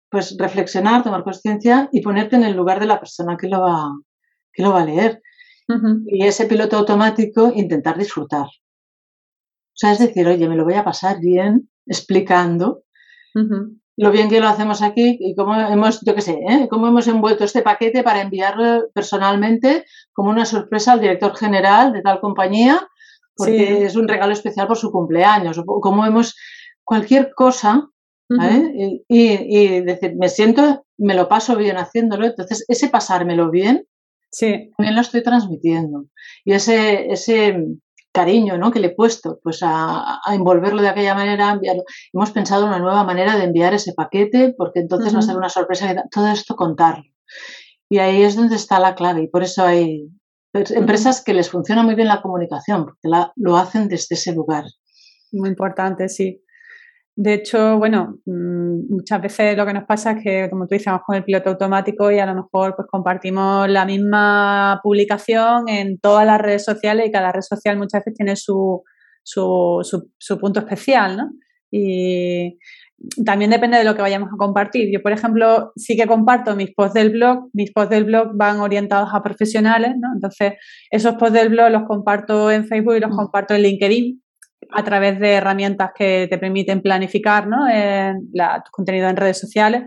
pues 0.09 0.35
reflexionar, 0.37 1.01
tomar 1.01 1.23
conciencia 1.23 1.87
y 1.93 2.01
ponerte 2.01 2.35
en 2.35 2.43
el 2.43 2.57
lugar 2.57 2.81
de 2.81 2.87
la 2.87 2.99
persona 2.99 3.37
que 3.37 3.47
lo 3.47 3.61
va, 3.61 3.89
que 4.51 4.63
lo 4.63 4.73
va 4.73 4.81
a 4.81 4.85
leer. 4.85 5.21
Y 6.07 6.25
ese 6.25 6.45
piloto 6.45 6.75
automático, 6.77 7.53
intentar 7.55 7.97
disfrutar. 7.97 8.47
O 8.47 9.75
sea, 9.75 9.93
es 9.93 9.99
decir, 9.99 10.27
oye, 10.27 10.49
me 10.49 10.57
lo 10.57 10.65
voy 10.65 10.73
a 10.73 10.83
pasar 10.83 11.21
bien 11.21 11.69
explicando 11.85 12.83
lo 13.99 14.11
bien 14.11 14.29
que 14.29 14.39
lo 14.39 14.47
hacemos 14.47 14.81
aquí 14.81 15.17
y 15.19 15.35
cómo 15.35 15.59
hemos, 15.59 15.99
yo 16.05 16.15
qué 16.15 16.21
sé, 16.21 16.39
¿eh? 16.47 16.67
cómo 16.69 16.87
hemos 16.87 17.07
envuelto 17.07 17.43
este 17.43 17.61
paquete 17.61 18.01
para 18.01 18.21
enviarlo 18.21 18.87
personalmente 18.93 19.85
como 20.13 20.29
una 20.29 20.45
sorpresa 20.45 20.93
al 20.93 21.01
director 21.01 21.35
general 21.35 21.91
de 21.91 22.01
tal 22.01 22.21
compañía 22.21 22.87
porque 23.39 23.85
es 23.85 23.95
un 23.95 24.07
regalo 24.07 24.33
especial 24.33 24.67
por 24.67 24.77
su 24.77 24.91
cumpleaños, 24.91 25.57
o 25.57 25.63
como 25.79 26.05
hemos 26.05 26.35
cualquier 26.83 27.33
cosa, 27.33 27.87
y, 29.07 29.79
decir, 29.81 30.15
me 30.17 30.29
siento, 30.29 30.85
me 30.97 31.15
lo 31.15 31.27
paso 31.27 31.55
bien 31.55 31.77
haciéndolo, 31.77 32.27
entonces 32.27 32.65
ese 32.67 32.89
pasármelo 32.89 33.49
bien, 33.49 33.85
sí. 34.29 34.71
también 34.77 34.95
lo 34.95 35.01
estoy 35.01 35.23
transmitiendo. 35.23 36.05
Y 36.43 36.51
ese, 36.51 37.11
ese 37.11 37.63
cariño 38.11 38.57
¿no? 38.57 38.71
que 38.71 38.79
le 38.79 38.87
he 38.87 38.95
puesto 38.95 39.39
pues 39.43 39.59
a, 39.61 40.19
envolverlo 40.33 40.81
de 40.81 40.89
aquella 40.89 41.15
manera, 41.15 41.51
enviarlo. 41.51 41.83
Hemos 42.13 42.31
pensado 42.31 42.65
una 42.65 42.79
nueva 42.79 43.03
manera 43.03 43.37
de 43.37 43.45
enviar 43.45 43.73
ese 43.73 43.93
paquete, 43.93 44.53
porque 44.57 44.79
entonces 44.79 45.13
va 45.13 45.19
a 45.19 45.23
ser 45.23 45.37
una 45.37 45.49
sorpresa, 45.49 46.03
todo 46.11 46.27
esto 46.27 46.55
contarlo. 46.55 47.03
Y 47.89 47.99
ahí 47.99 48.23
es 48.23 48.35
donde 48.35 48.55
está 48.55 48.79
la 48.79 48.95
clave, 48.95 49.23
y 49.23 49.27
por 49.27 49.43
eso 49.43 49.65
hay, 49.65 50.09
empresas 50.53 51.23
que 51.23 51.33
les 51.33 51.49
funciona 51.49 51.83
muy 51.83 51.95
bien 51.95 52.07
la 52.07 52.21
comunicación, 52.21 52.85
porque 52.85 53.09
lo 53.35 53.57
hacen 53.57 53.87
desde 53.87 54.15
ese 54.15 54.33
lugar. 54.33 54.65
Muy 55.31 55.49
importante, 55.49 56.09
sí. 56.09 56.43
De 57.21 57.33
hecho, 57.33 57.77
bueno, 57.77 58.17
mm, 58.25 58.93
muchas 58.95 59.21
veces 59.21 59.57
lo 59.57 59.65
que 59.65 59.73
nos 59.73 59.83
pasa 59.83 60.11
es 60.11 60.23
que, 60.23 60.49
como 60.49 60.67
tú 60.67 60.75
dices, 60.75 60.85
vamos 60.85 61.01
con 61.05 61.17
el 61.17 61.25
piloto 61.25 61.49
automático 61.49 62.09
y 62.09 62.17
a 62.17 62.25
lo 62.25 62.33
mejor 62.33 62.75
pues 62.77 62.87
compartimos 62.89 63.67
la 63.67 63.85
misma 63.85 64.79
publicación 64.81 65.67
en 65.67 65.99
todas 65.99 66.25
las 66.25 66.39
redes 66.39 66.63
sociales 66.63 67.07
y 67.07 67.11
cada 67.11 67.33
red 67.33 67.41
social 67.41 67.77
muchas 67.77 68.05
veces 68.05 68.13
tiene 68.15 68.37
su, 68.37 68.83
su, 69.21 69.81
su 70.17 70.39
punto 70.39 70.61
especial, 70.61 71.17
¿no? 71.17 71.31
Y, 71.69 72.57
también 73.25 73.51
depende 73.51 73.77
de 73.77 73.83
lo 73.83 73.95
que 73.95 74.01
vayamos 74.01 74.29
a 74.33 74.37
compartir. 74.37 74.89
Yo, 74.89 75.01
por 75.01 75.11
ejemplo, 75.11 75.73
sí 75.75 75.97
que 75.97 76.07
comparto 76.07 76.55
mis 76.55 76.73
posts 76.73 76.93
del 76.93 77.09
blog. 77.11 77.49
Mis 77.53 77.73
posts 77.73 77.89
del 77.89 78.05
blog 78.05 78.29
van 78.33 78.61
orientados 78.61 79.09
a 79.13 79.21
profesionales, 79.21 79.91
¿no? 79.99 80.09
Entonces, 80.13 80.53
esos 80.89 81.15
posts 81.15 81.33
del 81.33 81.49
blog 81.49 81.69
los 81.69 81.83
comparto 81.83 82.49
en 82.49 82.65
Facebook 82.65 82.95
y 82.95 82.99
los 83.01 83.11
mm. 83.11 83.15
comparto 83.15 83.55
en 83.55 83.61
LinkedIn 83.63 84.21
a 84.71 84.83
través 84.83 85.19
de 85.19 85.33
herramientas 85.33 85.91
que 85.95 86.27
te 86.29 86.37
permiten 86.37 86.81
planificar 86.81 87.47
¿no? 87.47 87.67
en 87.67 88.29
la, 88.33 88.61
tu 88.63 88.71
contenido 88.71 89.09
en 89.09 89.17
redes 89.17 89.39
sociales. 89.39 89.83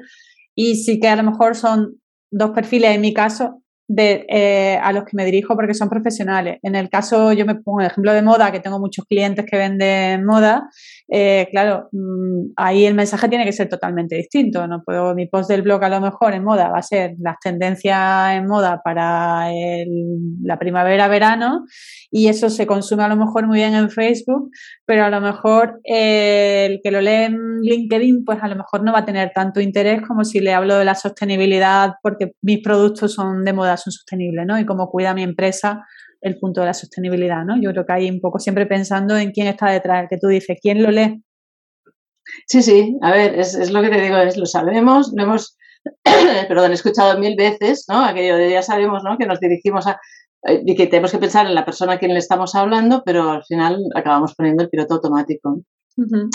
y 0.55 0.77
sí 0.77 1.01
que 1.01 1.09
a 1.09 1.17
lo 1.17 1.23
mejor 1.23 1.55
son 1.55 2.01
dos 2.31 2.51
perfiles 2.51 2.95
en 2.95 3.01
mi 3.01 3.13
caso 3.13 3.63
de, 3.87 4.25
eh, 4.29 4.79
a 4.83 4.93
los 4.93 5.05
que 5.05 5.17
me 5.17 5.25
dirijo 5.25 5.55
porque 5.55 5.75
son 5.75 5.89
profesionales. 5.89 6.59
En 6.63 6.75
el 6.75 6.89
caso, 6.89 7.33
yo 7.33 7.45
me 7.45 7.57
pongo 7.57 7.81
el 7.81 7.89
ejemplo 7.89 8.13
de 8.13 8.23
moda, 8.23 8.51
que 8.51 8.61
tengo 8.61 8.81
muchos 8.81 9.05
clientes 9.05 9.45
que 9.49 9.57
venden 9.57 10.25
moda, 10.25 10.69
eh, 11.15 11.47
claro, 11.51 11.91
mm, 11.93 12.53
ahí 12.57 12.87
el 12.87 12.95
mensaje 12.95 13.29
tiene 13.29 13.45
que 13.45 13.53
ser 13.53 13.69
totalmente 13.69 14.17
distinto. 14.17 14.67
No 14.67 14.83
puedo, 14.83 15.15
mi 15.15 15.27
post 15.27 15.51
del 15.51 15.61
blog 15.61 15.85
a 15.85 15.91
lo 15.91 16.01
mejor 16.01 16.33
en 16.33 16.43
moda 16.43 16.71
va 16.71 16.79
a 16.79 16.83
ser 16.83 17.17
las 17.19 17.37
tendencias 17.39 18.35
en 18.35 18.47
moda 18.47 18.81
para 18.83 19.51
la 20.43 20.59
primavera-verano 20.59 21.67
y 22.11 22.29
eso 22.29 22.49
se 22.49 22.67
consume 22.67 23.03
a 23.03 23.09
lo 23.09 23.17
mejor 23.17 23.47
muy 23.47 23.59
bien 23.59 23.75
en 23.75 23.91
Facebook, 23.91 24.51
pero 24.87 25.05
a 25.05 25.11
lo 25.11 25.21
mejor 25.21 25.81
eh, 25.85 26.67
el 26.71 26.81
que 26.83 26.91
lo 26.91 27.03
lee 27.03 27.25
en 27.25 27.61
LinkedIn, 27.61 28.25
pues 28.25 28.39
a 28.43 28.49
lo 28.49 28.57
mejor 28.57 28.83
no 28.83 28.95
va 28.95 29.01
a 29.01 29.05
tener 29.05 29.33
tanto 29.35 29.61
interés 29.61 30.01
como 30.01 30.25
si 30.25 30.41
le 30.41 30.55
hablo 30.55 30.79
de 30.79 30.87
la 30.87 30.95
sostenibilidad 30.95 31.93
porque 32.03 32.33
mis 32.41 32.63
productos 32.63 33.13
son 33.13 33.45
de 33.45 33.53
moda 33.53 33.77
son 33.77 33.93
sostenibles, 33.93 34.47
¿no? 34.47 34.59
Y 34.59 34.65
cómo 34.65 34.89
cuida 34.89 35.13
mi 35.13 35.25
empresa 35.25 35.85
el 36.23 36.39
punto 36.39 36.61
de 36.61 36.69
la 36.69 36.75
sostenibilidad, 36.75 37.45
¿no? 37.45 37.61
Yo 37.61 37.71
creo 37.73 37.85
que 37.85 37.93
hay 37.93 38.11
un 38.11 38.21
poco 38.21 38.39
siempre 38.39 38.67
pensando 38.67 39.17
en 39.17 39.33
quién 39.33 39.49
está 39.49 39.71
detrás, 39.71 40.07
que 40.09 40.19
tú 40.19 40.29
dices, 40.29 40.59
¿quién 40.63 40.83
lo 40.83 40.91
lee? 40.91 41.23
Sí, 42.47 42.63
sí, 42.63 42.97
a 43.03 43.11
ver, 43.11 43.39
es, 43.39 43.71
lo 43.71 43.83
que 43.83 43.91
te 43.91 44.01
digo, 44.01 44.17
es 44.19 44.37
lo 44.37 44.47
sabemos, 44.47 45.13
lo 45.15 45.25
hemos, 45.25 45.59
perdón, 46.49 46.71
he 46.71 46.75
escuchado 46.75 47.19
mil 47.19 47.37
veces, 47.37 47.85
¿no? 47.89 48.05
Aquello 48.05 48.37
de 48.37 48.51
ya 48.51 48.63
sabemos, 48.63 49.03
¿no? 49.05 49.19
Que 49.19 49.27
nos 49.27 49.41
dirigimos 49.41 49.87
a, 49.87 50.01
eh, 50.47 50.63
y 50.65 50.77
que 50.77 50.87
tenemos 50.87 51.11
que 51.11 51.19
pensar 51.19 51.47
en 51.47 51.55
la 51.55 51.65
persona 51.65 51.95
a 51.95 51.99
quien 51.99 52.13
le 52.13 52.19
estamos 52.19 52.55
hablando, 52.55 53.03
pero 53.05 53.31
al 53.31 53.45
final 53.45 53.79
acabamos 53.95 54.35
poniendo 54.35 54.63
el 54.63 54.71
piloto 54.71 54.95
automático. 54.95 55.63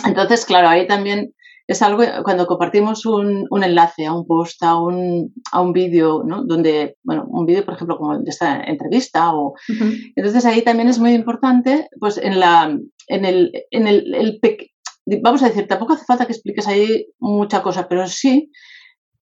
Entonces, 0.05 0.45
claro, 0.45 0.67
ahí 0.67 0.85
también 0.85 1.33
es 1.67 1.81
algo 1.81 2.03
cuando 2.23 2.47
compartimos 2.47 3.05
un, 3.05 3.45
un 3.49 3.63
enlace 3.63 4.05
a 4.05 4.13
un 4.13 4.25
post, 4.25 4.63
a 4.63 4.79
un, 4.79 5.33
a 5.51 5.61
un 5.61 5.73
vídeo, 5.73 6.23
¿no? 6.25 6.43
Donde, 6.43 6.95
bueno, 7.03 7.25
un 7.27 7.45
vídeo, 7.45 7.65
por 7.65 7.73
ejemplo, 7.73 7.97
como 7.97 8.17
de 8.17 8.29
esta 8.29 8.63
entrevista, 8.63 9.35
o 9.35 9.53
entonces 10.15 10.45
ahí 10.45 10.61
también 10.61 10.87
es 10.87 10.97
muy 10.97 11.11
importante, 11.11 11.89
pues 11.99 12.17
en 12.17 12.39
la, 12.39 12.77
en 13.07 13.25
el, 13.25 13.51
en 13.71 13.87
el, 13.87 14.15
el 14.15 14.39
vamos 15.21 15.43
a 15.43 15.49
decir, 15.49 15.67
tampoco 15.67 15.93
hace 15.93 16.05
falta 16.05 16.25
que 16.25 16.33
expliques 16.33 16.67
ahí 16.67 17.07
mucha 17.19 17.61
cosa, 17.61 17.87
pero 17.87 18.07
sí 18.07 18.49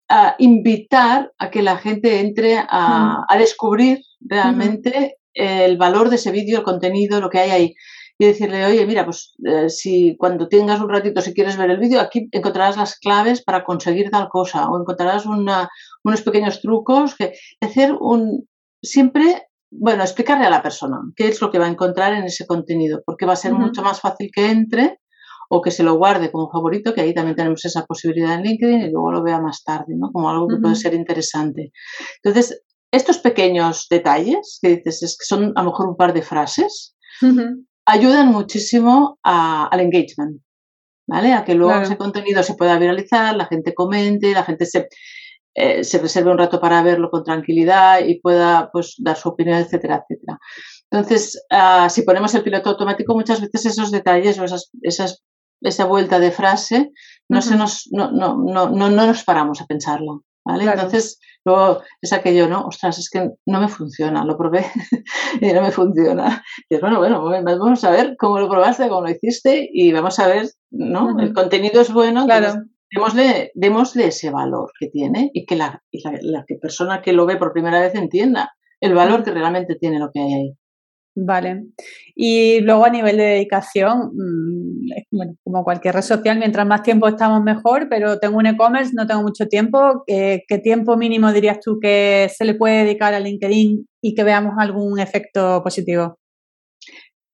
a 0.09 0.35
invitar 0.39 1.33
a 1.39 1.51
que 1.51 1.63
la 1.63 1.79
gente 1.79 2.21
entre 2.21 2.59
a, 2.59 3.25
a 3.27 3.39
descubrir 3.39 4.01
realmente 4.21 5.17
el 5.33 5.79
valor 5.79 6.11
de 6.11 6.17
ese 6.17 6.31
vídeo, 6.31 6.59
el 6.59 6.65
contenido, 6.65 7.21
lo 7.21 7.31
que 7.31 7.39
hay 7.39 7.51
ahí 7.51 7.75
y 8.19 8.27
decirle, 8.27 8.65
oye, 8.65 8.87
mira, 8.87 9.05
pues 9.05 9.35
eh, 9.45 9.69
si 9.69 10.17
cuando 10.17 10.49
tengas 10.49 10.81
un 10.81 10.89
ratito, 10.89 11.21
si 11.21 11.35
quieres 11.35 11.57
ver 11.57 11.71
el 11.71 11.79
vídeo, 11.79 12.01
aquí 12.01 12.29
encontrarás 12.31 12.77
las 12.77 12.99
claves 12.99 13.43
para 13.43 13.65
conseguir 13.65 14.11
tal 14.11 14.29
cosa 14.29 14.71
o 14.71 14.81
encontrarás 14.81 15.27
unos 15.27 16.23
pequeños 16.25 16.61
trucos. 16.61 17.17
Que, 17.17 17.33
hacer 17.61 17.93
un, 17.99 18.49
siempre, 18.81 19.49
bueno, 19.71 20.05
explicarle 20.05 20.47
a 20.47 20.51
la 20.51 20.63
persona 20.63 21.01
qué 21.17 21.29
es 21.29 21.41
lo 21.41 21.51
que 21.51 21.59
va 21.59 21.67
a 21.67 21.71
encontrar 21.71 22.13
en 22.15 22.25
ese 22.25 22.47
contenido, 22.47 23.03
porque 23.05 23.27
va 23.27 23.33
a 23.33 23.37
ser 23.37 23.53
mucho 23.53 23.83
más 23.83 24.01
fácil 24.01 24.31
que 24.33 24.49
entre 24.51 25.01
o 25.51 25.61
que 25.61 25.73
se 25.73 25.83
lo 25.83 25.95
guarde 25.95 26.31
como 26.31 26.51
favorito, 26.51 26.95
que 26.95 27.01
ahí 27.01 27.13
también 27.13 27.37
tenemos 27.37 27.65
esa 27.65 27.85
posibilidad 27.85 28.35
en 28.35 28.43
LinkedIn 28.43 28.81
y 28.81 28.91
luego 28.91 29.13
lo 29.13 29.23
vea 29.23 29.41
más 29.41 29.63
tarde, 29.63 29.95
¿no? 29.97 30.11
Como 30.13 30.31
algo 30.31 30.49
que 30.49 30.57
puede 30.57 30.75
ser 30.77 30.95
interesante. 30.95 31.73
Entonces, 32.23 32.63
estos 32.91 33.19
pequeños 33.19 33.87
detalles 33.91 34.59
que 34.63 34.77
dices, 34.77 35.03
es 35.03 35.19
que 35.19 35.25
son 35.27 35.53
a 35.57 35.63
lo 35.63 35.71
mejor 35.71 35.89
un 35.89 35.97
par 35.97 36.15
de 36.15 36.23
frases, 36.23 36.97
ayudan 37.87 38.29
muchísimo 38.29 39.19
al 39.23 39.81
engagement, 39.81 40.41
¿vale? 41.07 41.33
A 41.33 41.45
que 41.45 41.55
luego 41.55 41.81
ese 41.81 41.97
contenido 41.97 42.43
se 42.43 42.55
pueda 42.55 42.79
viralizar, 42.79 43.37
la 43.37 43.47
gente 43.47 43.75
comente, 43.75 44.33
la 44.33 44.45
gente 44.45 44.67
se, 44.67 44.89
eh, 45.55 45.85
se 45.85 45.99
reserve 45.99 46.31
un 46.31 46.39
rato 46.39 46.61
para 46.61 46.83
verlo 46.83 47.11
con 47.11 47.25
tranquilidad 47.25 48.01
y 48.05 48.21
pueda 48.21 48.71
pues, 48.73 48.97
dar 48.99 49.17
su 49.17 49.29
opinión, 49.29 49.59
etcétera, 49.59 50.03
etcétera. 50.03 50.39
Entonces, 50.91 51.45
ah, 51.51 51.89
si 51.91 52.03
ponemos 52.03 52.35
el 52.35 52.43
piloto 52.43 52.71
automático, 52.71 53.15
muchas 53.15 53.41
veces 53.41 53.67
esos 53.67 53.91
detalles 53.91 54.39
o 54.39 54.45
esas, 54.45 54.71
esas, 54.83 55.23
esa 55.61 55.85
vuelta 55.85 56.19
de 56.19 56.31
frase 56.31 56.93
no, 57.29 57.43
se 57.43 57.57
nos, 57.57 57.89
no, 57.91 58.11
no, 58.11 58.37
no, 58.37 58.69
no, 58.69 58.91
nos 58.91 59.25
paramos 59.25 59.61
a 59.61 59.67
pensarlo. 59.67 60.25
¿Vale? 60.45 60.65
Entonces, 60.65 61.19
luego 61.45 61.83
es 62.01 62.13
aquello, 62.13 62.49
¿no? 62.49 62.67
Ostras, 62.67 62.99
es 62.99 63.09
que 63.11 63.31
no 63.47 63.61
me 63.61 63.69
funciona, 63.69 64.25
lo 64.25 64.37
probé 64.37 64.65
y 65.41 65.53
no 65.53 65.63
me 65.63 65.71
funciona. 65.71 66.45
Y 66.69 66.75
es, 66.75 66.81
bueno, 66.81 67.01
bueno, 67.01 67.23
vamos 67.23 67.85
a 67.85 67.91
ver 67.91 68.17
cómo 68.19 68.39
lo 68.39 68.49
probaste, 68.49 68.89
cómo 68.89 69.03
lo 69.03 69.11
hiciste 69.11 69.69
y 69.73 69.93
vamos 69.93 70.19
a 70.19 70.29
ver, 70.29 70.49
¿no? 70.71 71.19
El 71.19 71.33
contenido 71.33 71.81
es 71.81 71.93
bueno, 71.93 72.25
claro. 72.27 72.63
démosle, 72.91 73.51
démosle, 73.55 74.07
ese 74.07 74.31
valor 74.31 74.71
que 74.79 74.89
tiene 74.89 75.31
y 75.33 75.47
que 75.47 75.57
la, 75.57 75.83
la 75.93 76.45
persona 76.61 77.03
que 77.03 77.13
lo 77.13 77.27
ve 77.27 77.37
por 77.37 77.53
primera 77.53 77.81
vez 77.81 77.95
entienda 77.95 78.53
el 78.81 78.95
valor 78.95 79.23
que 79.25 79.31
realmente 79.31 79.77
tiene 79.77 79.99
lo 79.99 80.11
que 80.13 80.21
hay 80.21 80.35
ahí. 80.35 80.57
Vale. 81.17 81.67
Y 82.17 82.61
luego 82.61 82.85
a 82.85 82.91
nivel 82.91 83.17
de 83.17 83.23
dedicación, 83.23 84.11
mm, 84.15 84.89
bueno, 85.13 85.37
como 85.45 85.63
cualquier 85.63 85.95
red 85.95 86.03
social, 86.03 86.39
mientras 86.39 86.67
más 86.67 86.83
tiempo 86.83 87.07
estamos 87.07 87.43
mejor, 87.43 87.89
pero 87.89 88.19
tengo 88.19 88.39
un 88.39 88.47
e-commerce, 88.47 88.93
no 88.95 89.07
tengo 89.07 89.23
mucho 89.23 89.47
tiempo. 89.47 90.03
¿Qué, 90.07 90.43
tiempo 90.63 90.97
mínimo 90.97 91.33
dirías 91.33 91.61
tú 91.61 91.79
que 91.81 92.29
se 92.35 92.45
le 92.45 92.55
puede 92.55 92.85
dedicar 92.85 93.15
a 93.15 93.21
LinkedIn 93.21 93.87
y 94.03 94.15
que 94.15 94.25
veamos 94.25 94.55
algún 94.59 94.99
efecto 94.99 95.63
positivo? 95.63 96.19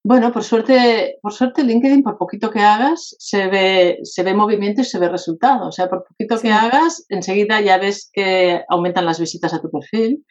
Bueno, 0.02 0.32
por 0.32 0.44
suerte, 0.44 1.18
por 1.22 1.32
suerte 1.32 1.62
LinkedIn, 1.62 2.02
por 2.02 2.18
poquito 2.18 2.50
que 2.50 2.60
hagas, 2.60 3.14
se 3.18 3.48
ve, 3.48 3.98
se 4.02 4.22
ve 4.22 4.34
movimiento 4.34 4.80
y 4.82 4.84
se 4.84 4.98
ve 4.98 5.08
resultado. 5.08 5.68
O 5.68 5.72
sea, 5.72 5.88
por 5.88 6.04
poquito 6.04 6.38
que 6.38 6.50
hagas, 6.50 7.04
enseguida 7.08 7.60
ya 7.60 7.78
ves 7.78 8.10
que 8.12 8.62
aumentan 8.68 9.06
las 9.06 9.20
visitas 9.20 9.54
a 9.54 9.60
tu 9.60 9.70
perfil 9.70 10.24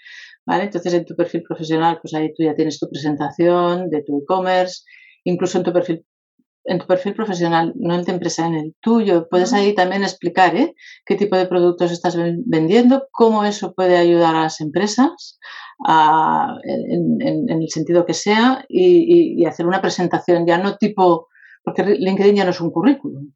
entonces 0.58 0.94
en 0.94 1.06
tu 1.06 1.16
perfil 1.16 1.44
profesional, 1.44 2.00
pues 2.02 2.14
ahí 2.14 2.34
tú 2.34 2.44
ya 2.44 2.56
tienes 2.56 2.80
tu 2.80 2.90
presentación 2.90 3.90
de 3.90 4.04
tu 4.04 4.20
e-commerce, 4.20 4.84
incluso 5.24 5.58
en 5.58 5.64
tu 5.64 5.74
perfil 5.74 6.06
en 6.66 6.78
tu 6.78 6.86
perfil 6.86 7.16
profesional, 7.16 7.74
no 7.76 7.96
en 7.96 8.06
tu 8.06 8.12
empresa, 8.12 8.46
en 8.46 8.54
el 8.54 8.76
tuyo, 8.80 9.28
puedes 9.28 9.54
ahí 9.54 9.74
también 9.74 10.04
explicar 10.04 10.56
¿eh? 10.56 10.76
qué 11.06 11.16
tipo 11.16 11.36
de 11.36 11.48
productos 11.48 11.92
estás 11.92 12.16
vendiendo, 12.46 13.08
cómo 13.12 13.44
eso 13.44 13.74
puede 13.74 13.98
ayudar 13.98 14.36
a 14.36 14.42
las 14.44 14.62
empresas 14.62 15.40
en, 16.64 17.50
el 17.50 17.70
sentido 17.70 18.06
que 18.06 18.14
sea 18.14 18.66
y, 18.68 19.44
hacer 19.46 19.66
una 19.66 19.82
presentación 19.82 20.46
ya 20.46 20.58
no 20.58 20.76
tipo, 20.78 21.28
porque 21.64 21.84
LinkedIn 21.84 22.36
ya 22.36 22.44
no 22.44 22.52
es 22.52 22.62
un 22.62 22.72
currículum, 22.72 23.32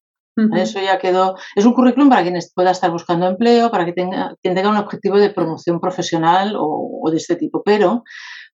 eso 0.55 0.79
ya 0.81 0.97
quedó. 0.97 1.35
Es 1.55 1.65
un 1.65 1.73
currículum 1.73 2.09
para 2.09 2.23
quien 2.23 2.37
pueda 2.55 2.71
estar 2.71 2.91
buscando 2.91 3.27
empleo, 3.27 3.69
para 3.71 3.85
que 3.85 3.93
tenga, 3.93 4.35
quien 4.41 4.55
tenga 4.55 4.69
un 4.69 4.77
objetivo 4.77 5.17
de 5.17 5.29
promoción 5.29 5.79
profesional 5.79 6.55
o, 6.57 7.09
de 7.11 7.17
este 7.17 7.35
tipo. 7.35 7.61
Pero 7.63 8.03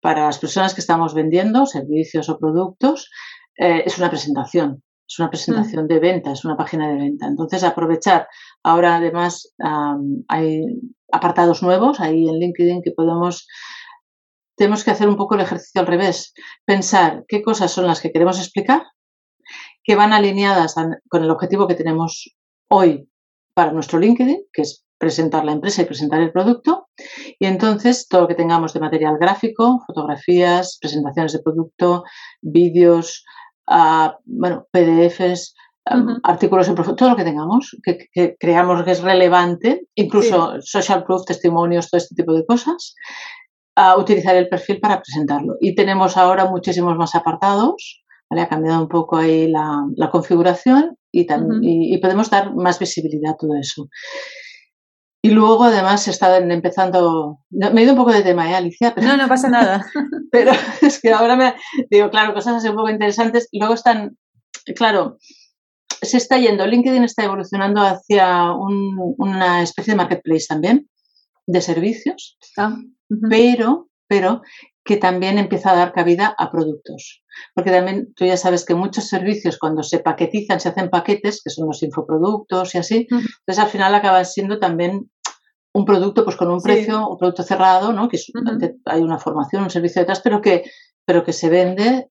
para 0.02 0.26
las 0.26 0.40
personas 0.40 0.74
que 0.74 0.82
estamos 0.82 1.14
vendiendo 1.14 1.66
servicios 1.66 2.30
o 2.30 2.38
productos, 2.38 3.10
eh, 3.58 3.84
es 3.86 3.98
una 3.98 4.10
presentación. 4.10 4.84
Es 5.08 5.20
una 5.20 5.30
presentación 5.30 5.88
de 5.88 6.00
venta, 6.00 6.32
es 6.32 6.46
una 6.46 6.58
página 6.58 6.88
de 6.90 6.96
venta. 6.96 7.28
Entonces, 7.28 7.64
aprovechar. 7.64 8.28
Ahora, 8.64 8.96
además, 8.96 9.54
hay 10.28 10.64
apartados 11.12 11.62
nuevos 11.62 12.00
ahí 12.00 12.28
en 12.28 12.40
LinkedIn 12.40 12.82
que 12.82 12.92
podemos 12.92 13.48
tenemos 14.56 14.84
que 14.84 14.92
hacer 14.92 15.10
un 15.10 15.18
poco 15.18 15.36
el 15.36 15.42
ejercicio 15.42 15.82
al 15.82 15.88
revés, 15.88 16.34
pensar 16.66 17.26
qué 17.28 17.42
cosas 17.42 17.72
son 17.72 17.88
las 17.88 18.02
que 18.02 18.12
queremos 18.12 18.40
explicar 18.40 18.84
que 19.84 19.96
van 19.96 20.14
alineadas 20.14 20.76
con 21.10 21.24
el 21.24 21.30
objetivo 21.30 21.68
que 21.68 21.76
tenemos 21.76 22.36
hoy 22.70 23.10
para 23.54 23.72
nuestro 23.72 24.00
LinkedIn, 24.00 24.46
que 24.52 24.62
es 24.64 24.84
presentar 24.98 25.44
la 25.44 25.52
empresa 25.52 25.82
y 25.82 25.86
presentar 25.86 26.22
el 26.22 26.32
producto. 26.32 26.88
Y 27.38 27.46
entonces 27.46 28.08
todo 28.08 28.22
lo 28.22 28.28
que 28.28 28.36
tengamos 28.36 28.74
de 28.74 28.80
material 28.80 29.18
gráfico, 29.20 29.82
fotografías, 29.86 30.78
presentaciones 30.80 31.34
de 31.34 31.40
producto, 31.40 32.04
vídeos, 32.42 33.26
ah, 33.68 34.18
bueno, 34.24 34.66
PDFs, 34.72 35.56
ah, 35.86 36.20
artículos 36.24 36.70
en 36.70 36.76
todo 36.76 37.10
lo 37.10 37.16
que 37.18 37.26
tengamos, 37.26 37.76
que, 37.84 38.38
creamos 38.40 38.84
que 38.84 38.92
es 38.92 39.02
relevante, 39.02 39.88
incluso 39.96 40.62
social 40.62 41.04
proof, 41.04 41.26
testimonios, 41.26 41.90
todo 41.90 42.00
este 42.00 42.16
tipo 42.16 42.34
de 42.34 42.46
cosas, 42.46 42.96
a 43.76 43.98
utilizar 43.98 44.36
el 44.38 44.48
perfil 44.48 44.80
para 44.80 45.02
presentarlo. 45.02 45.56
Y 45.60 45.76
tenemos 45.76 46.16
ahora 46.16 46.46
muchísimos 46.46 46.96
más 46.96 47.14
apartados 47.16 48.03
ha 48.30 48.50
cambiado 48.50 48.82
un 48.82 48.90
poco 48.90 49.18
ahí 49.18 49.48
la, 49.48 50.10
configuración 50.12 50.98
y, 51.12 51.28
y, 51.62 51.98
podemos 52.00 52.30
dar 52.30 52.56
más 52.56 52.80
visibilidad 52.80 53.34
a 53.34 53.38
todo 53.38 53.56
eso. 53.56 53.88
Y 55.26 55.30
luego, 55.30 55.64
además, 55.64 56.06
está 56.10 56.38
empezando. 56.38 57.40
Me 57.50 57.80
he 57.80 57.84
ido 57.86 57.94
un 57.94 57.98
poco 57.98 58.12
de 58.12 58.24
tema, 58.24 58.52
¿eh, 58.52 58.56
Alicia? 58.56 58.94
no, 59.02 59.16
no 59.16 59.28
pasa 59.30 59.48
nada. 59.50 59.86
pero 60.32 60.52
es 60.82 61.00
que 61.00 61.14
ahora 61.14 61.38
me 61.38 61.56
digo, 61.90 62.10
claro, 62.10 62.34
cosas 62.34 62.56
así 62.56 62.68
un 62.68 62.76
poco 62.76 62.90
interesantes. 62.90 63.48
Luego 63.54 63.74
están, 63.74 64.18
claro, 64.76 65.18
se 66.02 66.18
está 66.18 66.38
yendo. 66.38 66.68
LinkedIn 66.68 67.06
está 67.06 67.24
evolucionando 67.24 67.82
hacia 67.82 68.52
una 68.52 69.64
especie 69.64 69.94
de 69.94 69.98
marketplace 69.98 70.46
también 70.48 70.90
de 71.48 71.62
servicios, 71.62 72.38
ah, 72.58 72.76
pero, 73.30 73.90
pero 74.08 74.42
que 74.84 74.98
también 74.98 75.38
empieza 75.38 75.72
a 75.72 75.76
dar 75.76 75.94
cabida 75.94 76.36
a 76.38 76.52
productos. 76.52 77.24
Porque 77.56 77.72
también 77.72 78.14
tú 78.16 78.26
ya 78.26 78.38
sabes 78.38 78.66
que 78.66 78.76
muchos 78.76 79.08
servicios 79.08 79.58
cuando 79.58 79.82
se 79.84 80.00
paquetizan, 80.00 80.60
se 80.60 80.70
hacen 80.70 80.90
paquetes, 80.90 81.42
que 81.44 81.50
son 81.50 81.68
los 81.68 81.82
infoproductos 81.84 82.76
y 82.76 82.78
así, 82.78 83.08
entonces 83.10 83.60
al 83.60 83.70
final 83.70 83.96
acaban 83.96 84.26
siendo 84.26 84.60
también 84.60 85.10
un 85.74 85.86
producto 85.86 86.24
pues 86.24 86.36
con 86.36 86.52
un 86.52 86.62
precio, 86.62 87.08
un 87.08 87.18
producto 87.18 87.44
cerrado, 87.44 87.94
¿no? 87.94 88.08
Que 88.08 88.20
hay 88.86 89.02
una 89.02 89.18
formación, 89.18 89.64
un 89.64 89.70
servicio 89.72 90.02
detrás, 90.02 90.22
pero 90.22 90.42
que 90.42 90.64
pero 91.06 91.24
que 91.24 91.34
se 91.34 91.50
vende 91.50 92.08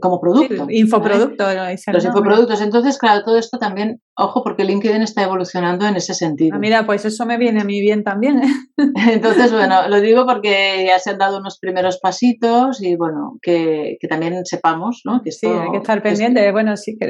como 0.00 0.20
producto. 0.20 0.66
infoproducto. 0.68 1.44
Los 1.92 2.04
infoproductos. 2.04 2.60
Entonces, 2.60 2.98
claro, 2.98 3.22
todo 3.24 3.38
esto 3.38 3.58
también, 3.58 4.00
ojo, 4.16 4.42
porque 4.42 4.64
LinkedIn 4.64 5.02
está 5.02 5.22
evolucionando 5.22 5.86
en 5.86 5.96
ese 5.96 6.14
sentido. 6.14 6.56
Ah, 6.56 6.58
mira, 6.58 6.84
pues 6.84 7.04
eso 7.04 7.24
me 7.26 7.38
viene 7.38 7.60
a 7.60 7.64
mí 7.64 7.80
bien 7.80 8.02
también. 8.02 8.42
¿eh? 8.42 8.52
Entonces, 9.12 9.52
bueno, 9.52 9.88
lo 9.88 10.00
digo 10.00 10.26
porque 10.26 10.84
ya 10.86 10.98
se 10.98 11.10
han 11.10 11.18
dado 11.18 11.38
unos 11.38 11.58
primeros 11.60 11.98
pasitos 12.00 12.82
y, 12.82 12.96
bueno, 12.96 13.38
que, 13.40 13.96
también 14.08 14.44
sepamos, 14.44 15.02
¿no? 15.04 15.22
Que 15.22 15.30
sí, 15.30 15.46
hay 15.46 15.70
que 15.70 15.78
estar 15.78 16.02
pendiente. 16.02 16.50
bueno, 16.50 16.76
sí, 16.76 16.96
que 16.98 17.06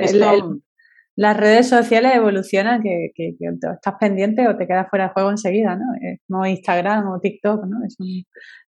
las 1.14 1.37
redes 1.37 1.68
sociales 1.68 2.14
evolucionan, 2.14 2.83
que, 2.83 3.11
que, 3.14 3.35
estás 3.38 3.94
pendiente 4.00 4.48
o 4.48 4.57
te 4.57 4.66
quedas 4.66 4.88
fuera 4.88 5.09
de 5.09 5.12
juego 5.12 5.31
enseguida, 5.31 5.76
¿no? 5.76 5.85
Es 6.00 6.20
como 6.26 6.46
Instagram 6.46 7.07
o 7.09 7.20
TikTok, 7.20 7.66
¿no? 7.66 7.85
Es 7.87 7.96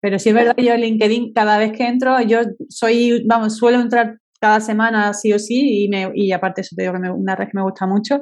Pero 0.02 0.20
sí 0.20 0.30
es 0.30 0.36
verdad, 0.36 0.56
yo 0.58 0.76
LinkedIn, 0.76 1.34
cada 1.34 1.58
vez 1.58 1.72
que 1.74 1.88
entro, 1.88 2.20
yo 2.22 2.40
soy, 2.70 3.24
vamos, 3.26 3.58
suelo 3.58 3.80
entrar 3.80 4.18
cada 4.40 4.60
semana 4.60 5.14
sí 5.14 5.32
o 5.34 5.40
sí 5.40 5.84
y, 5.86 5.90
me, 5.90 6.12
y 6.16 6.32
aparte 6.32 6.62
eso 6.62 6.76
te 6.76 6.82
digo 6.82 6.94
que 6.94 7.00
me, 7.00 7.12
una 7.12 7.36
red 7.36 7.46
que 7.46 7.52
me 7.54 7.62
gusta 7.62 7.86
mucho 7.86 8.20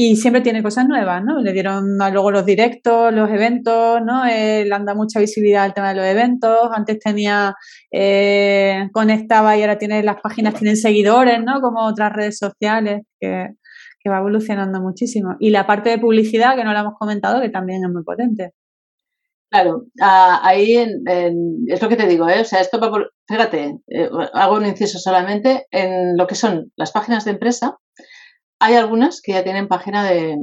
y 0.00 0.14
siempre 0.14 0.42
tiene 0.42 0.62
cosas 0.62 0.86
nuevas, 0.86 1.24
¿no? 1.24 1.40
Le 1.40 1.52
dieron 1.52 1.98
luego 2.12 2.30
los 2.30 2.46
directos, 2.46 3.12
los 3.12 3.28
eventos, 3.30 4.00
¿no? 4.00 4.24
Eh, 4.26 4.64
le 4.64 4.72
han 4.72 4.84
dado 4.84 4.96
mucha 4.96 5.18
visibilidad 5.18 5.64
al 5.64 5.74
tema 5.74 5.88
de 5.88 5.96
los 5.96 6.04
eventos. 6.04 6.70
Antes 6.72 7.00
tenía, 7.00 7.56
eh, 7.90 8.88
conectaba 8.92 9.56
y 9.56 9.62
ahora 9.62 9.76
tiene 9.76 10.02
las 10.04 10.20
páginas, 10.20 10.54
tienen 10.54 10.76
seguidores, 10.76 11.42
¿no? 11.42 11.60
Como 11.60 11.84
otras 11.84 12.12
redes 12.12 12.38
sociales, 12.38 13.02
que, 13.20 13.48
va 14.08 14.18
evolucionando 14.18 14.80
muchísimo. 14.80 15.34
Y 15.40 15.50
la 15.50 15.66
parte 15.66 15.90
de 15.90 15.98
publicidad, 15.98 16.56
que 16.56 16.64
no 16.64 16.72
la 16.72 16.80
hemos 16.80 16.94
comentado, 16.98 17.42
que 17.42 17.50
también 17.50 17.84
es 17.84 17.90
muy 17.90 18.04
potente. 18.04 18.52
Claro, 19.50 19.86
ahí 19.98 20.76
es 20.76 21.82
lo 21.82 21.88
que 21.88 21.96
te 21.96 22.06
digo, 22.06 22.28
¿eh? 22.28 22.40
O 22.40 22.44
sea, 22.44 22.60
esto 22.60 22.78
va 22.78 22.90
por, 22.90 23.14
fíjate, 23.26 23.78
eh, 23.86 24.10
hago 24.34 24.56
un 24.56 24.66
inciso 24.66 24.98
solamente 24.98 25.66
en 25.70 26.18
lo 26.18 26.26
que 26.26 26.34
son 26.34 26.70
las 26.76 26.92
páginas 26.92 27.24
de 27.24 27.30
empresa 27.30 27.78
hay 28.60 28.74
algunas 28.74 29.20
que 29.20 29.32
ya 29.32 29.44
tienen 29.44 29.68
página 29.68 30.04
de, 30.04 30.36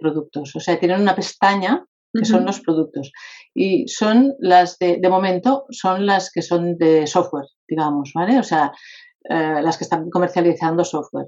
productos, 0.00 0.54
o 0.54 0.60
sea, 0.60 0.78
tienen 0.78 1.00
una 1.00 1.14
pestaña 1.14 1.84
que 2.14 2.26
son 2.26 2.44
los 2.44 2.60
productos. 2.60 3.10
Y 3.54 3.88
son 3.88 4.34
las 4.38 4.78
de, 4.78 4.98
de 5.00 5.08
momento, 5.08 5.64
son 5.70 6.04
las 6.04 6.30
que 6.30 6.42
son 6.42 6.76
de 6.76 7.06
software, 7.06 7.46
digamos, 7.66 8.12
¿vale? 8.14 8.38
O 8.38 8.42
sea, 8.42 8.70
eh, 9.28 9.62
las 9.62 9.78
que 9.78 9.84
están 9.84 10.10
comercializando 10.10 10.84
software. 10.84 11.26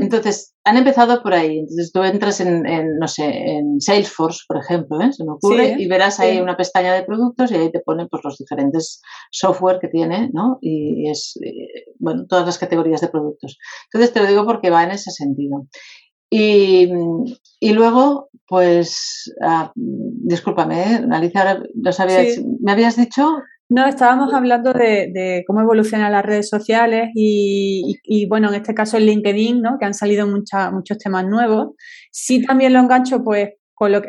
Entonces, 0.00 0.54
han 0.64 0.76
empezado 0.78 1.22
por 1.22 1.34
ahí. 1.34 1.58
Entonces, 1.58 1.92
tú 1.92 2.02
entras 2.02 2.40
en, 2.40 2.62
no 2.98 3.06
sé, 3.06 3.26
en 3.26 3.80
Salesforce, 3.80 4.40
por 4.48 4.58
ejemplo, 4.58 5.00
¿eh? 5.00 5.12
se 5.12 5.24
me 5.24 5.32
ocurre, 5.32 5.76
y 5.78 5.86
verás 5.88 6.20
ahí 6.20 6.40
una 6.40 6.56
pestaña 6.56 6.94
de 6.94 7.04
productos 7.04 7.50
y 7.50 7.56
ahí 7.56 7.70
te 7.70 7.80
ponen 7.80 8.08
pues, 8.08 8.24
los 8.24 8.38
diferentes 8.38 9.02
software 9.30 9.78
que 9.80 9.88
tiene, 9.88 10.30
¿no? 10.32 10.58
Y 10.62 11.10
es, 11.10 11.38
eh, 11.44 11.92
bueno, 11.98 12.26
todas 12.26 12.46
las 12.46 12.58
categorías 12.58 13.00
de 13.00 13.08
productos. 13.08 13.58
Entonces, 13.92 14.14
te 14.14 14.20
lo 14.20 14.26
digo 14.26 14.46
porque 14.46 14.70
va 14.70 14.84
en 14.84 14.92
ese 14.92 15.10
sentido. 15.10 15.66
Y, 16.30 16.88
luego, 17.72 18.28
pues, 18.46 19.32
ah, 19.42 19.72
discúlpame, 19.74 21.06
Alicia, 21.10 21.62
no 21.74 21.92
sabías, 21.92 22.40
me 22.60 22.72
habías 22.72 22.96
dicho 22.96 23.36
no, 23.70 23.86
estábamos 23.86 24.32
hablando 24.32 24.72
de, 24.72 25.44
cómo 25.46 25.60
evolucionan 25.60 26.12
las 26.12 26.24
redes 26.24 26.48
sociales 26.48 27.10
y, 27.14 28.26
bueno, 28.28 28.48
en 28.48 28.54
este 28.54 28.74
caso 28.74 28.96
el 28.96 29.06
LinkedIn, 29.06 29.60
¿no? 29.60 29.78
Que 29.78 29.84
han 29.84 29.94
salido 29.94 30.26
muchos 30.26 30.98
temas 30.98 31.26
nuevos. 31.26 31.74
Sí 32.10 32.44
también 32.44 32.72
lo 32.72 32.80
engancho, 32.80 33.22
pues, 33.22 33.50
con 33.74 33.92
lo 33.92 34.02
que 34.02 34.08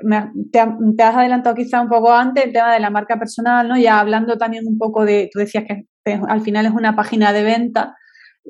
te, 0.51 0.59
has 0.59 1.15
adelantado 1.15 1.55
quizá 1.55 1.81
un 1.81 1.89
poco 1.89 2.13
antes, 2.13 2.45
el 2.45 2.53
tema 2.53 2.73
de 2.73 2.79
la 2.79 2.89
marca 2.89 3.19
personal, 3.19 3.67
¿no? 3.67 3.77
Ya 3.77 3.99
hablando 3.99 4.37
también 4.37 4.65
un 4.65 4.77
poco 4.77 5.05
de, 5.05 5.29
tú 5.31 5.39
decías 5.39 5.65
que 5.67 5.85
al 6.27 6.41
final 6.41 6.65
es 6.65 6.71
una 6.71 6.95
página 6.95 7.33
de 7.33 7.43
venta, 7.43 7.95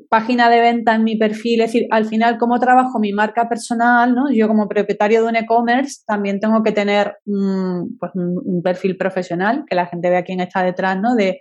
página 0.08 0.48
de 0.50 0.60
venta 0.60 0.94
en 0.94 1.04
mi 1.04 1.16
perfil, 1.16 1.60
es 1.60 1.72
decir, 1.72 1.86
al 1.90 2.06
final 2.06 2.38
cómo 2.38 2.58
trabajo 2.58 2.98
mi 2.98 3.12
marca 3.12 3.48
personal, 3.48 4.14
¿no? 4.14 4.24
Yo 4.32 4.48
como 4.48 4.68
propietario 4.68 5.22
de 5.22 5.28
un 5.28 5.36
e-commerce 5.36 6.02
también 6.06 6.40
tengo 6.40 6.62
que 6.62 6.72
tener 6.72 7.14
pues 7.24 8.12
un, 8.14 8.62
perfil 8.62 8.96
profesional, 8.96 9.64
que 9.68 9.74
la 9.74 9.86
gente 9.86 10.10
vea 10.10 10.22
quién 10.22 10.40
está 10.40 10.62
detrás, 10.62 10.98
¿no? 11.00 11.14
De, 11.14 11.38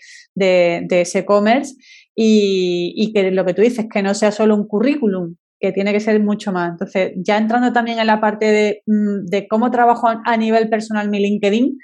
ese 0.89 1.19
e-commerce 1.19 1.75
y, 2.15 3.11
que 3.13 3.31
lo 3.31 3.45
que 3.45 3.53
tú 3.53 3.61
dices, 3.61 3.87
que 3.91 4.03
no 4.03 4.13
sea 4.13 4.31
solo 4.31 4.55
un 4.55 4.67
currículum, 4.67 5.35
que 5.59 5.71
tiene 5.71 5.91
que 5.91 5.99
ser 5.99 6.21
mucho 6.21 6.51
más. 6.51 6.71
Entonces, 6.71 7.11
ya 7.17 7.37
entrando 7.37 7.73
también 7.73 7.99
en 7.99 8.07
la 8.07 8.21
parte 8.21 8.45
de, 8.45 8.83
mm, 8.85 9.47
cómo 9.49 9.71
trabajo 9.71 10.07
a 10.23 10.37
nivel 10.37 10.69
personal 10.69 11.09
mi 11.09 11.19
LinkedIn, 11.19 11.77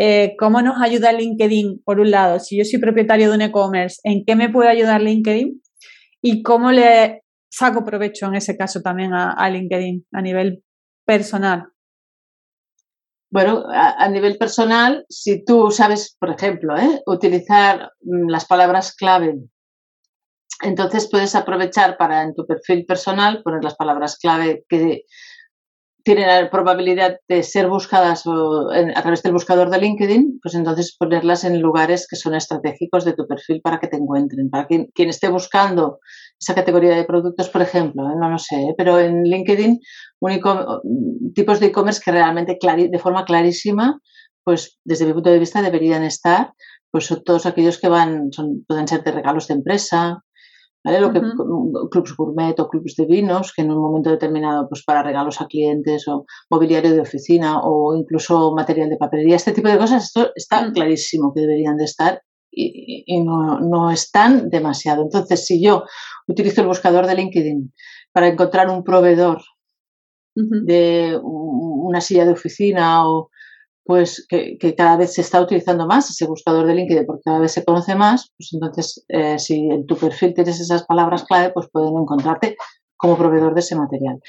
eh, 0.00 0.36
¿cómo 0.38 0.62
nos 0.62 0.80
ayuda 0.80 1.12
LinkedIn? 1.12 1.82
Por 1.84 1.98
un 1.98 2.10
lado, 2.12 2.38
si 2.38 2.56
yo 2.56 2.64
soy 2.64 2.78
propietario 2.78 3.28
de 3.30 3.34
un 3.34 3.42
e-commerce, 3.42 3.98
¿en 4.04 4.24
qué 4.24 4.36
me 4.36 4.48
puede 4.48 4.68
ayudar 4.68 5.02
LinkedIn? 5.02 5.60
Y 6.22 6.42
cómo 6.42 6.72
le 6.72 7.22
saco 7.50 7.84
provecho 7.84 8.26
en 8.26 8.36
ese 8.36 8.56
caso 8.56 8.80
también 8.82 9.14
a, 9.14 9.48
LinkedIn 9.48 10.06
a 10.12 10.22
nivel 10.22 10.62
personal. 11.04 11.68
Bueno, 13.30 13.64
a, 13.70 14.08
nivel 14.08 14.38
personal, 14.38 15.04
si 15.08 15.44
tú 15.44 15.70
sabes, 15.70 16.16
por 16.18 16.30
ejemplo, 16.30 16.76
¿eh? 16.78 17.02
utilizar 17.06 17.92
mm, 18.00 18.28
las 18.28 18.46
palabras 18.46 18.94
clave, 18.94 19.34
entonces 20.62 21.08
puedes 21.10 21.34
aprovechar 21.34 21.96
para 21.96 22.22
en 22.22 22.34
tu 22.34 22.46
perfil 22.46 22.84
personal 22.86 23.42
poner 23.42 23.62
las 23.62 23.76
palabras 23.76 24.18
clave 24.18 24.64
que 24.68 25.04
tienen 26.08 26.26
la 26.26 26.48
probabilidad 26.48 27.20
de 27.28 27.42
ser 27.42 27.68
buscadas 27.68 28.24
a 28.26 29.02
través 29.02 29.22
del 29.22 29.34
buscador 29.34 29.68
de 29.68 29.78
LinkedIn, 29.78 30.40
pues 30.42 30.54
entonces 30.54 30.96
ponerlas 30.98 31.44
en 31.44 31.60
lugares 31.60 32.06
que 32.08 32.16
son 32.16 32.34
estratégicos 32.34 33.04
de 33.04 33.12
tu 33.12 33.26
perfil 33.26 33.60
para 33.60 33.78
que 33.78 33.88
te 33.88 33.98
encuentren. 33.98 34.48
Para 34.48 34.66
quien, 34.66 34.86
quien 34.94 35.10
esté 35.10 35.28
buscando 35.28 35.98
esa 36.40 36.54
categoría 36.54 36.96
de 36.96 37.04
productos, 37.04 37.50
por 37.50 37.60
ejemplo, 37.60 38.08
¿eh? 38.08 38.14
no 38.18 38.30
lo 38.30 38.38
sé, 38.38 38.56
¿eh? 38.56 38.74
pero 38.74 38.98
en 38.98 39.24
LinkedIn 39.24 39.80
tipos 41.34 41.60
de 41.60 41.66
e-commerce 41.66 42.00
que 42.02 42.10
realmente 42.10 42.58
de 42.58 42.98
forma 42.98 43.26
clarísima, 43.26 44.00
pues 44.42 44.78
desde 44.84 45.04
mi 45.04 45.12
punto 45.12 45.28
de 45.28 45.40
vista 45.40 45.60
deberían 45.60 46.04
estar, 46.04 46.54
pues 46.90 47.14
todos 47.22 47.44
aquellos 47.44 47.78
que 47.78 47.88
van, 47.90 48.32
son, 48.32 48.64
pueden 48.66 48.88
ser 48.88 49.04
de 49.04 49.12
regalos 49.12 49.46
de 49.46 49.56
empresa, 49.56 50.24
lo 50.84 51.12
que 51.12 51.20
clubs 51.90 52.16
gourmet 52.16 52.58
o 52.60 52.68
clubs 52.68 52.94
de 52.96 53.06
vinos, 53.06 53.52
que 53.52 53.62
en 53.62 53.70
un 53.70 53.80
momento 53.80 54.10
determinado, 54.10 54.68
pues 54.68 54.84
para 54.84 55.02
regalos 55.02 55.40
a 55.40 55.46
clientes 55.46 56.06
o 56.08 56.24
mobiliario 56.50 56.92
de 56.92 57.00
oficina 57.00 57.60
o 57.62 57.94
incluso 57.94 58.54
material 58.54 58.88
de 58.88 58.96
papelería, 58.96 59.36
este 59.36 59.52
tipo 59.52 59.68
de 59.68 59.78
cosas, 59.78 60.04
esto 60.04 60.30
está 60.34 60.70
clarísimo 60.72 61.32
que 61.34 61.42
deberían 61.42 61.76
de 61.76 61.84
estar 61.84 62.22
y, 62.50 63.22
no, 63.22 63.90
están 63.90 64.48
demasiado. 64.50 65.02
Entonces, 65.02 65.46
si 65.46 65.62
yo 65.62 65.84
utilizo 66.26 66.62
el 66.62 66.66
buscador 66.66 67.06
de 67.06 67.14
LinkedIn 67.14 67.72
para 68.12 68.28
encontrar 68.28 68.68
un 68.70 68.82
proveedor 68.82 69.42
de 70.34 71.18
una 71.22 72.00
silla 72.00 72.24
de 72.24 72.32
oficina 72.32 73.08
o 73.08 73.30
pues 73.88 74.26
que, 74.28 74.58
cada 74.76 74.98
vez 74.98 75.14
se 75.14 75.22
está 75.22 75.40
utilizando 75.40 75.86
más 75.86 76.10
ese 76.10 76.26
buscador 76.26 76.66
de 76.66 76.74
LinkedIn 76.74 77.06
porque 77.06 77.22
cada 77.24 77.38
vez 77.38 77.52
se 77.52 77.64
conoce 77.64 77.94
más, 77.94 78.30
pues 78.36 78.50
entonces 78.52 79.02
eh, 79.08 79.38
si 79.38 79.70
en 79.70 79.86
tu 79.86 79.96
perfil 79.96 80.34
tienes 80.34 80.60
esas 80.60 80.84
palabras 80.84 81.24
clave, 81.24 81.52
pues 81.54 81.70
pueden 81.72 81.96
encontrarte 81.96 82.58
como 82.98 83.16
proveedor 83.16 83.54
de 83.54 83.60
ese 83.60 83.76
material. 83.76 84.20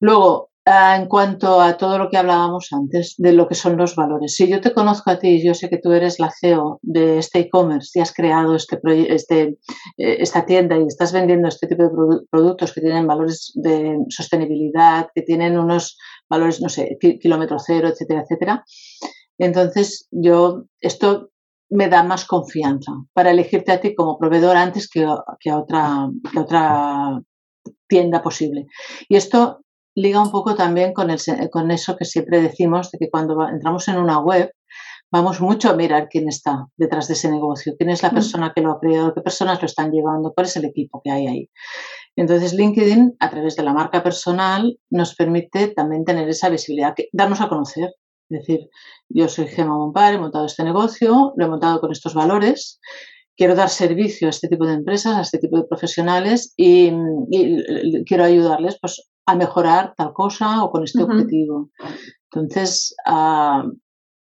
Luego, 0.00 0.48
en 0.68 1.06
cuanto 1.06 1.60
a 1.60 1.76
todo 1.76 1.98
lo 1.98 2.10
que 2.10 2.18
hablábamos 2.18 2.68
antes 2.72 3.14
de 3.16 3.32
lo 3.32 3.48
que 3.48 3.54
son 3.54 3.76
los 3.76 3.94
valores, 3.94 4.34
si 4.34 4.48
yo 4.48 4.60
te 4.60 4.74
conozco 4.74 5.10
a 5.10 5.18
ti, 5.18 5.42
yo 5.42 5.54
sé 5.54 5.70
que 5.70 5.78
tú 5.78 5.92
eres 5.92 6.20
la 6.20 6.30
CEO 6.30 6.78
de 6.82 7.18
este 7.18 7.40
e-commerce 7.40 7.98
y 7.98 8.02
has 8.02 8.12
creado 8.12 8.54
este, 8.54 8.78
este 9.08 9.58
eh, 9.96 10.16
esta 10.20 10.44
tienda 10.44 10.76
y 10.76 10.86
estás 10.86 11.12
vendiendo 11.12 11.48
este 11.48 11.66
tipo 11.66 11.84
de 11.84 12.26
productos 12.30 12.72
que 12.72 12.82
tienen 12.82 13.06
valores 13.06 13.52
de 13.54 13.98
sostenibilidad, 14.10 15.08
que 15.14 15.22
tienen 15.22 15.58
unos 15.58 15.96
valores, 16.28 16.60
no 16.60 16.68
sé, 16.68 16.98
kilómetro 17.00 17.58
cero, 17.58 17.88
etcétera, 17.88 18.22
etcétera. 18.22 18.64
Entonces, 19.38 20.06
yo, 20.10 20.64
esto 20.80 21.30
me 21.70 21.88
da 21.88 22.02
más 22.02 22.24
confianza 22.24 22.92
para 23.12 23.30
elegirte 23.30 23.72
a 23.72 23.80
ti 23.80 23.94
como 23.94 24.18
proveedor 24.18 24.56
antes 24.56 24.88
que, 24.88 25.06
que, 25.40 25.50
a, 25.50 25.58
otra, 25.58 26.10
que 26.30 26.38
otra 26.38 27.22
tienda 27.86 28.22
posible. 28.22 28.66
Y 29.08 29.16
esto 29.16 29.60
liga 30.00 30.22
un 30.22 30.30
poco 30.30 30.54
también 30.54 30.92
con, 30.92 31.10
el, 31.10 31.20
con 31.50 31.70
eso 31.70 31.96
que 31.96 32.04
siempre 32.04 32.40
decimos, 32.40 32.90
de 32.90 32.98
que 32.98 33.10
cuando 33.10 33.48
entramos 33.48 33.88
en 33.88 33.98
una 33.98 34.20
web, 34.20 34.52
vamos 35.10 35.40
mucho 35.40 35.70
a 35.70 35.74
mirar 35.74 36.08
quién 36.08 36.28
está 36.28 36.66
detrás 36.76 37.08
de 37.08 37.14
ese 37.14 37.30
negocio, 37.30 37.74
quién 37.76 37.90
es 37.90 38.02
la 38.02 38.10
mm. 38.10 38.14
persona 38.14 38.52
que 38.54 38.62
lo 38.62 38.72
ha 38.72 38.80
creado, 38.80 39.14
qué 39.14 39.20
personas 39.22 39.60
lo 39.60 39.66
están 39.66 39.90
llevando, 39.90 40.32
cuál 40.34 40.46
es 40.46 40.56
el 40.56 40.66
equipo 40.66 41.00
que 41.02 41.10
hay 41.10 41.26
ahí. 41.26 41.50
Entonces, 42.16 42.52
LinkedIn, 42.54 43.16
a 43.18 43.30
través 43.30 43.56
de 43.56 43.62
la 43.62 43.72
marca 43.72 44.02
personal, 44.02 44.78
nos 44.90 45.14
permite 45.14 45.68
también 45.68 46.04
tener 46.04 46.28
esa 46.28 46.48
visibilidad, 46.48 46.94
darnos 47.12 47.40
a 47.40 47.48
conocer. 47.48 47.90
Es 48.30 48.40
decir, 48.40 48.68
yo 49.08 49.28
soy 49.28 49.46
Gemma 49.46 49.74
Monpar, 49.74 50.14
he 50.14 50.18
montado 50.18 50.44
este 50.44 50.62
negocio, 50.62 51.32
lo 51.36 51.44
he 51.46 51.48
montado 51.48 51.80
con 51.80 51.92
estos 51.92 52.12
valores, 52.14 52.78
quiero 53.38 53.54
dar 53.54 53.70
servicio 53.70 54.26
a 54.26 54.30
este 54.30 54.48
tipo 54.48 54.66
de 54.66 54.74
empresas, 54.74 55.16
a 55.16 55.22
este 55.22 55.38
tipo 55.38 55.56
de 55.56 55.64
profesionales 55.64 56.52
y, 56.56 56.90
quiero 58.04 58.24
ayudarles 58.24 58.76
pues, 58.80 59.08
a 59.28 59.34
mejorar 59.34 59.94
tal 59.94 60.14
cosa 60.14 60.64
o 60.64 60.70
con 60.70 60.84
este 60.84 61.02
objetivo. 61.02 61.68
Entonces, 62.32 62.94
ah, 63.04 63.62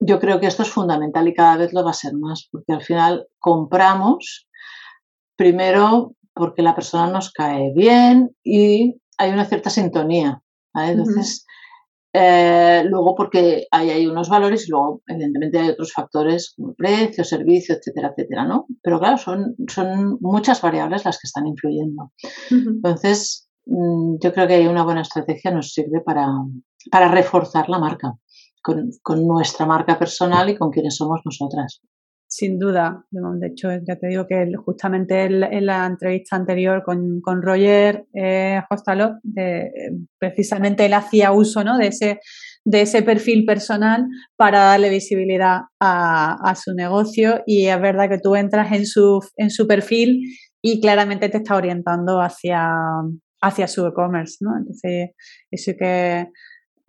yo 0.01 0.19
creo 0.19 0.41
que 0.41 0.49
esto 0.49 0.65
es 0.65 0.71
fundamental 0.71 1.29
y 1.29 1.35
cada 1.35 1.57
vez 1.57 1.73
lo 1.73 1.85
va 1.85 1.91
a 1.91 2.03
ser 2.03 2.15
más, 2.15 2.49
porque 2.51 2.73
al 2.73 2.83
final 2.83 3.29
compramos 3.39 4.49
primero 5.37 6.17
porque 6.35 6.63
la 6.63 6.75
persona 6.75 7.09
nos 7.11 7.31
cae 7.33 7.73
bien 7.73 8.35
y 8.43 8.97
hay 9.17 9.31
una 9.31 9.45
cierta 9.45 9.71
sintonía. 9.71 10.43
Entonces, 10.75 11.47
eh, 12.13 12.83
luego 12.85 13.15
porque 13.15 13.69
hay, 13.71 13.91
hay, 13.91 14.07
unos 14.09 14.29
valores 14.29 14.67
y 14.67 14.73
luego, 14.73 15.03
evidentemente, 15.07 15.59
hay 15.59 15.69
otros 15.69 15.93
factores 15.93 16.53
como 16.57 16.75
precio, 16.75 17.23
servicio, 17.23 17.77
etcétera, 17.77 18.09
etcétera, 18.09 18.45
¿no? 18.45 18.67
Pero 18.83 18.99
claro, 18.99 19.19
son, 19.19 19.55
son 19.69 20.19
muchas 20.21 20.61
variables 20.61 21.05
las 21.05 21.19
que 21.19 21.29
están 21.29 21.47
influyendo. 21.47 22.13
Entonces, 22.51 23.46
yo 23.67 24.33
creo 24.33 24.47
que 24.47 24.55
hay 24.55 24.67
una 24.67 24.85
buena 24.85 25.03
estrategia 25.03 25.51
nos 25.51 25.73
sirve 25.73 26.01
para, 26.01 26.27
para 26.91 27.09
reforzar 27.09 27.69
la 27.69 27.79
marca 27.79 28.15
con, 28.63 28.91
con 29.03 29.27
nuestra 29.27 29.67
marca 29.67 29.99
personal 29.99 30.49
y 30.49 30.57
con 30.57 30.71
quienes 30.71 30.97
somos 30.97 31.21
nosotras. 31.25 31.83
Sin 32.29 32.59
duda, 32.59 33.05
de 33.11 33.47
hecho, 33.47 33.69
ya 33.87 33.97
te 33.97 34.09
digo 34.09 34.27
que 34.27 34.51
justamente 34.57 35.25
en 35.25 35.65
la 35.65 35.87
entrevista 35.87 36.35
anterior 36.35 36.83
con, 36.85 37.21
con 37.21 37.41
Roger 37.41 38.05
eh, 38.13 38.61
precisamente 40.19 40.87
él 40.87 40.95
hacía 40.95 41.31
uso 41.31 41.63
¿no? 41.63 41.79
de, 41.79 41.87
ese, 41.87 42.19
de 42.65 42.81
ese 42.81 43.03
perfil 43.03 43.45
personal 43.45 44.07
para 44.37 44.59
darle 44.59 44.91
visibilidad 44.91 45.61
a, 45.79 46.55
su 46.57 46.75
negocio 46.75 47.43
y 47.47 47.67
es 47.67 47.81
verdad 47.81 48.09
que 48.09 48.19
tú 48.19 48.35
entras 48.35 48.73
en 48.73 48.87
su, 48.87 49.21
en 49.37 49.51
su 49.51 49.69
perfil 49.69 50.21
y 50.61 50.81
claramente 50.81 51.29
te 51.29 51.37
está 51.37 51.55
orientando 51.55 52.21
hacia, 52.21 52.69
hacia 53.41 53.69
su 53.69 53.87
e-commerce, 53.87 54.39
¿no? 54.41 54.57
Entonces, 54.57 55.11
eso 55.51 55.73
que 55.79 56.29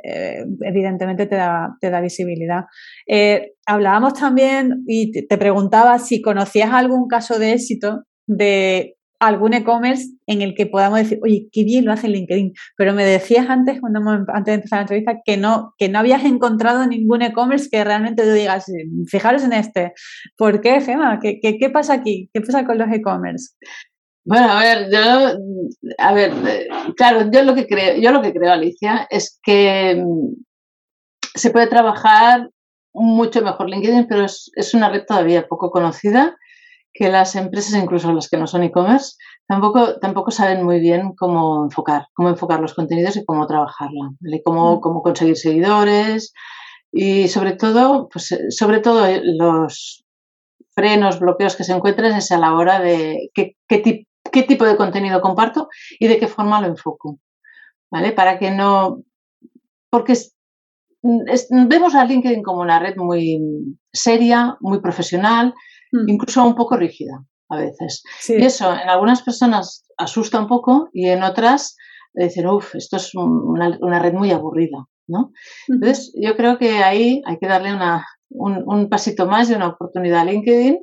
eh, 0.04 0.46
evidentemente 0.62 1.26
te 1.26 1.36
da, 1.36 1.76
te 1.82 1.90
da 1.90 2.02
visibilidad. 2.02 2.66
Eh, 3.08 3.54
hablábamos 3.66 4.14
también 4.14 4.84
y 4.88 5.12
te 5.28 5.38
preguntaba 5.38 5.98
si 6.00 6.22
conocías 6.22 6.72
algún 6.72 7.08
caso 7.08 7.40
de 7.40 7.54
éxito 7.54 8.04
de 8.28 8.98
algún 9.20 9.54
e-commerce 9.54 10.10
en 10.28 10.42
el 10.42 10.54
que 10.54 10.68
podamos 10.68 11.00
decir, 11.00 11.20
oye, 11.24 11.48
qué 11.52 11.64
bien 11.64 11.86
lo 11.86 11.92
hace 11.92 12.08
LinkedIn. 12.08 12.54
Pero 12.76 12.94
me 12.94 13.04
decías 13.04 13.50
antes, 13.50 13.80
cuando 13.80 14.00
antes 14.08 14.46
de 14.46 14.54
empezar 14.54 14.78
la 14.78 14.82
entrevista, 14.82 15.22
que 15.26 15.38
no, 15.38 15.74
que 15.78 15.90
no 15.90 16.00
habías 16.00 16.24
encontrado 16.24 16.86
ningún 16.86 17.24
e-commerce 17.24 17.70
que 17.72 17.84
realmente 17.84 18.24
tú 18.24 18.32
digas, 18.32 18.66
fijaros 19.08 19.44
en 19.44 19.54
este. 19.54 19.94
¿Por 20.38 20.62
qué, 20.62 20.82
Gemma? 20.82 21.20
¿Qué, 21.20 21.40
qué, 21.42 21.58
qué 21.58 21.70
pasa 21.70 21.94
aquí? 21.94 22.30
¿Qué 22.34 22.42
pasa 22.42 22.66
con 22.66 22.78
los 22.78 22.92
e-commerce? 22.92 23.56
Bueno, 24.28 24.52
a 24.52 24.60
ver, 24.60 24.90
yo, 24.92 25.40
a 26.00 26.13
ver, 26.13 26.34
claro, 26.98 27.32
yo 27.32 27.44
lo 27.44 27.56
que 27.56 27.66
creo, 27.66 27.96
yo 27.96 28.12
lo 28.12 28.22
que 28.22 28.34
creo, 28.34 28.52
Alicia, 28.52 29.08
es 29.10 29.40
que 29.42 30.04
mm, 30.04 30.34
se 31.34 31.50
puede 31.50 31.68
trabajar 31.68 32.50
mucho 32.94 33.42
mejor 33.42 33.70
LinkedIn, 33.70 34.06
pero 34.10 34.26
es, 34.26 34.74
una 34.74 34.90
red 34.90 35.06
todavía 35.08 35.48
poco 35.48 35.72
conocida, 35.72 36.36
que 36.94 37.08
las 37.08 37.38
empresas, 37.38 37.82
incluso 37.82 38.12
las 38.12 38.28
que 38.28 38.36
no 38.36 38.48
son 38.48 38.63
e-commerce, 38.63 39.16
tampoco, 39.48 39.98
tampoco 40.00 40.30
saben 40.32 40.66
muy 40.66 40.82
bien 40.82 41.13
cómo 41.16 41.63
enfocar, 41.63 42.08
cómo 42.13 42.28
enfocar 42.28 42.60
los 42.60 42.74
contenidos 42.74 43.16
y 43.16 43.24
cómo 43.24 43.48
trabajarla, 43.48 44.12
cómo, 44.44 44.76
mm. 44.76 44.80
cómo 44.82 45.04
conseguir 45.04 45.38
seguidores 45.38 46.34
y 46.92 47.30
sobre 47.30 47.54
todo, 47.54 48.10
pues 48.12 48.38
sobre 48.50 48.82
todo 48.82 49.08
los 49.24 50.04
frenos, 50.76 51.20
bloqueos 51.20 51.56
que 51.56 51.63
se 51.63 51.74
encuentran 51.74 52.12
es 52.13 52.30
a 52.32 52.38
la 52.38 52.54
hora 52.54 52.82
de 52.82 53.30
qué, 53.34 53.56
qué, 53.70 53.78
tipo 53.80 54.07
qué 54.32 54.44
tipo 54.44 54.66
de 54.66 54.78
contenido 54.78 55.22
comparto 55.22 55.70
y 56.00 56.08
de 56.08 56.18
qué 56.18 56.28
forma 56.28 56.62
lo 56.62 56.68
enfoco. 56.68 57.20
¿Vale? 57.92 58.12
Para 58.12 58.38
que 58.38 58.52
no. 58.52 59.04
Porque 59.90 60.13
vemos 61.02 61.96
a 61.96 62.06
LinkedIn 62.06 62.44
como 62.44 62.62
una 62.62 62.80
red 62.80 62.96
muy 62.98 63.40
seria, 63.94 64.58
muy 64.60 64.82
profesional, 64.82 65.54
mm. 65.92 66.10
incluso 66.10 66.46
un 66.46 66.56
poco 66.56 66.76
rígida 66.76 67.24
a 67.50 67.58
veces. 67.58 68.04
Y 68.28 68.44
eso 68.44 68.72
en 68.74 68.90
algunas 68.90 69.22
personas 69.22 69.86
asusta 69.98 70.40
un 70.40 70.48
poco 70.48 70.90
y 70.94 71.08
en 71.08 71.24
otras 71.24 71.78
dicen, 72.13 72.48
uff, 72.48 72.76
esto 72.76 72.98
es 72.98 73.13
una, 73.13 74.00
red 74.00 74.13
muy 74.13 74.32
aburrida. 74.32 74.86
¿no? 75.08 75.32
Entonces, 75.68 76.13
yo 76.16 76.36
creo 76.36 76.58
que 76.58 76.84
ahí 76.84 77.22
hay 77.26 77.38
que 77.38 77.48
darle 77.48 77.74
una, 77.74 78.06
un, 78.30 78.63
un, 78.66 78.90
pasito 78.90 79.26
más 79.26 79.50
y 79.50 79.54
una 79.54 79.70
oportunidad 79.70 80.22
a 80.22 80.26
LinkedIn. 80.26 80.80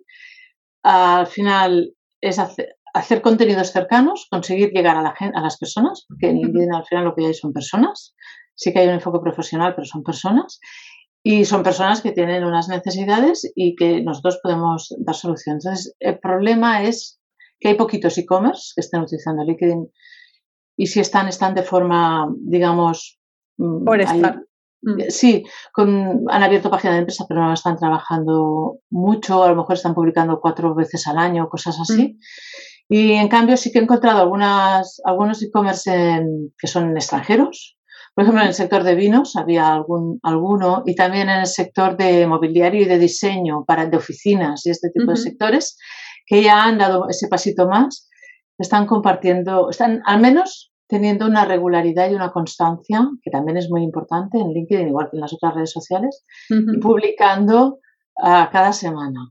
Al 0.82 1.26
final 1.26 1.92
es 2.20 2.38
hacer, 2.38 2.76
hacer 2.94 3.20
contenidos 3.20 3.72
cercanos, 3.72 4.26
conseguir 4.30 4.70
llegar 4.70 4.96
a, 4.96 5.02
la 5.02 5.10
a 5.10 5.40
las 5.40 5.58
personas, 5.58 6.06
porque 6.08 6.28
en 6.28 6.38
LinkedIn 6.38 6.72
al 6.72 6.86
final 6.86 7.04
lo 7.04 7.14
que 7.14 7.26
hay 7.26 7.34
son 7.34 7.52
personas. 7.52 8.14
Sí 8.54 8.72
que 8.72 8.78
hay 8.78 8.88
un 8.88 8.94
enfoque 8.94 9.18
profesional, 9.20 9.74
pero 9.74 9.84
son 9.84 10.04
personas. 10.04 10.60
Y 11.22 11.44
son 11.44 11.62
personas 11.62 12.00
que 12.02 12.12
tienen 12.12 12.44
unas 12.44 12.68
necesidades 12.68 13.50
y 13.56 13.74
que 13.74 14.02
nosotros 14.02 14.38
podemos 14.42 14.94
dar 14.98 15.14
solución. 15.16 15.56
Entonces, 15.56 15.94
el 15.98 16.18
problema 16.20 16.84
es 16.84 17.18
que 17.58 17.68
hay 17.68 17.74
poquitos 17.74 18.16
e-commerce 18.18 18.72
que 18.74 18.82
estén 18.82 19.00
utilizando 19.00 19.42
LinkedIn 19.42 19.90
y 20.76 20.86
si 20.86 21.00
están, 21.00 21.28
están 21.28 21.54
de 21.54 21.62
forma, 21.62 22.28
digamos... 22.38 23.18
Mm, 23.56 23.84
Por 23.84 24.00
estar. 24.00 24.36
Mm. 24.82 25.00
Sí, 25.08 25.44
han 25.76 26.42
abierto 26.42 26.70
página 26.70 26.92
de 26.92 27.00
empresa, 27.00 27.24
pero 27.26 27.42
no 27.42 27.54
están 27.54 27.76
trabajando 27.76 28.80
mucho, 28.90 29.42
a 29.42 29.48
lo 29.48 29.56
mejor 29.56 29.74
están 29.74 29.94
publicando 29.94 30.40
cuatro 30.40 30.74
veces 30.74 31.06
al 31.06 31.18
año, 31.18 31.48
cosas 31.48 31.80
así. 31.80 32.18
Y 32.88 33.12
en 33.12 33.28
cambio 33.28 33.56
sí 33.56 33.72
que 33.72 33.78
he 33.78 33.82
encontrado 33.82 34.20
algunas, 34.20 35.00
algunos 35.04 35.42
e-commerce 35.42 36.22
que 36.58 36.66
son 36.66 36.96
extranjeros. 36.96 37.78
Por 38.14 38.22
ejemplo, 38.22 38.42
en 38.42 38.48
el 38.48 38.54
sector 38.54 38.84
de 38.84 38.94
vinos 38.94 39.34
había 39.36 39.72
algún, 39.72 40.20
alguno 40.22 40.82
y 40.86 40.94
también 40.94 41.28
en 41.28 41.40
el 41.40 41.46
sector 41.46 41.96
de 41.96 42.26
mobiliario 42.26 42.82
y 42.82 42.84
de 42.84 42.98
diseño 42.98 43.64
para 43.64 43.86
de 43.86 43.96
oficinas 43.96 44.64
y 44.66 44.70
este 44.70 44.90
tipo 44.90 45.10
de 45.10 45.16
sectores 45.16 45.76
que 46.26 46.42
ya 46.42 46.64
han 46.64 46.78
dado 46.78 47.08
ese 47.08 47.28
pasito 47.28 47.68
más, 47.68 48.08
están 48.58 48.86
compartiendo, 48.86 49.70
están 49.70 50.02
al 50.06 50.20
menos 50.20 50.72
teniendo 50.86 51.26
una 51.26 51.44
regularidad 51.44 52.10
y 52.10 52.14
una 52.14 52.30
constancia, 52.30 53.08
que 53.22 53.30
también 53.30 53.56
es 53.56 53.70
muy 53.70 53.82
importante 53.82 54.38
en 54.38 54.52
LinkedIn, 54.52 54.88
igual 54.88 55.08
que 55.10 55.16
en 55.16 55.22
las 55.22 55.32
otras 55.32 55.54
redes 55.54 55.72
sociales, 55.72 56.24
y 56.48 56.78
publicando 56.78 57.80
uh, 58.16 58.50
cada 58.52 58.72
semana. 58.72 59.30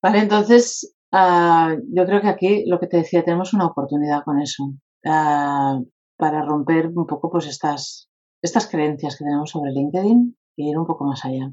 Vale, 0.00 0.18
entonces, 0.18 0.94
Ah, 1.12 1.76
yo 1.92 2.06
creo 2.06 2.22
que 2.22 2.28
aquí 2.28 2.64
lo 2.66 2.80
que 2.80 2.86
te 2.86 2.96
decía, 2.96 3.22
tenemos 3.22 3.52
una 3.52 3.66
oportunidad 3.66 4.24
con 4.24 4.40
eso, 4.40 4.72
ah, 5.04 5.78
para 6.16 6.42
romper 6.42 6.88
un 6.88 7.06
poco 7.06 7.30
pues 7.30 7.46
estas, 7.46 8.08
estas 8.40 8.66
creencias 8.66 9.16
que 9.16 9.24
tenemos 9.24 9.50
sobre 9.50 9.72
LinkedIn 9.72 10.36
y 10.56 10.70
ir 10.70 10.78
un 10.78 10.86
poco 10.86 11.04
más 11.04 11.24
allá. 11.24 11.52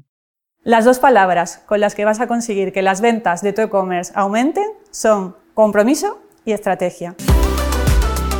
Las 0.62 0.84
dos 0.84 0.98
palabras 0.98 1.58
con 1.66 1.80
las 1.80 1.94
que 1.94 2.04
vas 2.04 2.20
a 2.20 2.26
conseguir 2.26 2.72
que 2.72 2.82
las 2.82 3.00
ventas 3.00 3.42
de 3.42 3.52
tu 3.52 3.62
e-commerce 3.62 4.12
aumenten 4.14 4.70
son 4.90 5.36
compromiso 5.54 6.18
y 6.44 6.52
estrategia. 6.52 7.14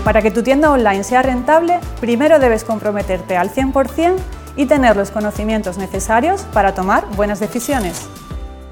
Para 0.05 0.23
que 0.23 0.31
tu 0.31 0.43
tienda 0.43 0.71
online 0.71 1.05
sea 1.05 1.23
rentable, 1.23 1.81
primero 2.01 2.39
debes 2.39 2.65
comprometerte 2.65 3.37
al 3.37 3.51
100% 3.51 4.17
y 4.57 4.67
tener 4.67 4.97
los 4.97 5.11
conocimientos 5.11 5.77
necesarios 5.77 6.43
para 6.55 6.75
tomar 6.75 7.05
buenas 7.17 7.41
decisiones. 7.41 8.09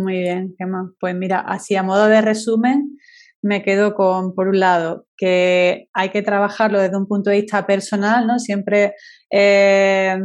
Muy 0.00 0.18
bien, 0.20 0.54
Gemma. 0.56 0.92
Pues 0.98 1.14
mira, 1.14 1.40
así 1.40 1.76
a 1.76 1.82
modo 1.82 2.06
de 2.06 2.22
resumen, 2.22 2.96
me 3.42 3.62
quedo 3.62 3.94
con, 3.94 4.34
por 4.34 4.48
un 4.48 4.58
lado, 4.58 5.06
que 5.16 5.88
hay 5.92 6.08
que 6.08 6.22
trabajarlo 6.22 6.80
desde 6.80 6.96
un 6.96 7.06
punto 7.06 7.28
de 7.28 7.42
vista 7.42 7.66
personal, 7.66 8.26
¿no? 8.26 8.38
Siempre 8.38 8.94
eh, 9.30 10.18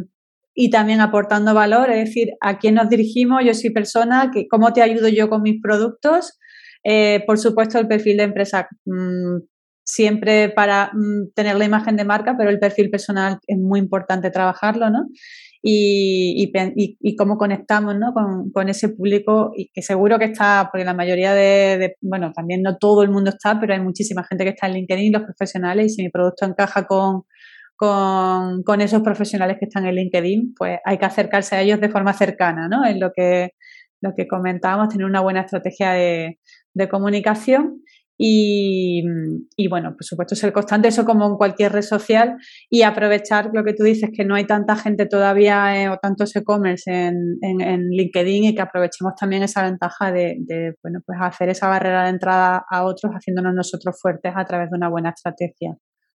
y 0.53 0.69
también 0.69 1.01
aportando 1.01 1.53
valor, 1.53 1.89
es 1.89 2.05
decir, 2.05 2.29
a 2.39 2.57
quién 2.57 2.75
nos 2.75 2.89
dirigimos, 2.89 3.43
yo 3.43 3.53
soy 3.53 3.71
persona, 3.71 4.31
que, 4.33 4.47
cómo 4.47 4.71
te 4.71 4.81
ayudo 4.81 5.09
yo 5.09 5.29
con 5.29 5.41
mis 5.41 5.61
productos. 5.61 6.39
Eh, 6.85 7.23
por 7.27 7.37
supuesto, 7.37 7.77
el 7.77 7.87
perfil 7.87 8.17
de 8.17 8.23
empresa, 8.23 8.69
mm, 8.85 9.39
siempre 9.85 10.49
para 10.49 10.91
mm, 10.93 11.31
tener 11.33 11.55
la 11.55 11.65
imagen 11.65 11.95
de 11.95 12.03
marca, 12.03 12.35
pero 12.37 12.49
el 12.49 12.59
perfil 12.59 12.89
personal 12.89 13.39
es 13.47 13.57
muy 13.57 13.79
importante 13.79 14.31
trabajarlo, 14.31 14.89
¿no? 14.89 15.05
Y, 15.67 16.51
y, 16.75 17.15
cómo 17.15 17.37
conectamos 17.37 17.95
¿no? 17.97 18.13
con, 18.13 18.51
con, 18.51 18.69
ese 18.69 18.89
público 18.89 19.51
y 19.55 19.71
que 19.73 19.81
seguro 19.81 20.19
que 20.19 20.25
está, 20.25 20.69
porque 20.71 20.85
la 20.85 20.93
mayoría 20.93 21.33
de, 21.33 21.95
bueno, 22.01 22.31
también 22.35 22.61
no 22.61 22.77
todo 22.77 23.01
el 23.01 23.09
mundo 23.09 23.31
está, 23.31 23.59
pero 23.59 23.73
hay 23.73 23.79
muchísima 23.79 24.23
gente 24.29 24.43
que 24.43 24.51
está 24.51 24.67
en 24.67 24.73
LinkedIn, 24.73 25.11
los 25.11 25.23
profesionales, 25.23 25.87
y 25.87 25.89
si 25.89 26.03
mi 26.03 26.11
producto 26.11 26.45
encaja 26.45 26.85
con, 26.85 27.23
con, 27.75 28.61
con, 28.61 28.79
esos 28.79 29.01
profesionales 29.01 29.57
que 29.59 29.65
están 29.65 29.87
en 29.87 29.95
LinkedIn, 29.95 30.53
pues 30.55 30.77
hay 30.85 30.99
que 30.99 31.05
acercarse 31.05 31.55
a 31.55 31.61
ellos 31.63 31.81
de 31.81 31.89
forma 31.89 32.13
cercana, 32.13 32.67
¿no? 32.69 32.85
Es 32.85 32.97
lo 32.97 33.11
que, 33.11 33.53
lo 34.01 34.13
que 34.15 34.27
comentábamos, 34.27 34.89
tener 34.89 35.07
una 35.07 35.21
buena 35.21 35.41
estrategia 35.41 35.93
de, 35.93 36.39
de 36.75 36.89
comunicación 36.89 37.81
y, 38.17 39.03
bueno, 39.69 39.91
por 39.91 40.03
supuesto, 40.03 40.35
ser 40.35 40.53
constante, 40.53 40.87
eso 40.87 41.03
como 41.03 41.25
en 41.25 41.35
cualquier 41.35 41.73
red 41.73 41.81
social 41.81 42.37
y 42.69 42.83
aprovechar 42.83 43.49
lo 43.53 43.63
que 43.63 43.73
tú 43.73 43.83
dices, 43.83 44.09
que 44.15 44.23
no 44.23 44.35
hay 44.35 44.45
tanta 44.45 44.75
gente 44.75 45.05
todavía 45.05 45.83
eh, 45.83 45.89
o 45.89 45.97
tantos 45.97 46.35
e-commerce 46.35 46.89
en, 46.89 47.37
en, 47.41 47.89
LinkedIn 47.89 48.45
y 48.45 48.55
que 48.55 48.61
aprovechemos 48.61 49.13
también 49.19 49.43
esa 49.43 49.63
ventaja 49.63 50.11
de, 50.11 50.37
de, 50.39 50.75
bueno, 50.81 50.99
pues 51.05 51.17
hacer 51.21 51.49
esa 51.49 51.67
barrera 51.67 52.03
de 52.03 52.09
entrada 52.11 52.65
a 52.69 52.85
otros 52.85 53.11
haciéndonos 53.11 53.53
nosotros 53.53 53.95
fuertes 54.01 54.33
a 54.35 54.45
través 54.45 54.69
de 54.69 54.77
una 54.77 54.89
buena 54.89 55.09
estrategia 55.09 55.75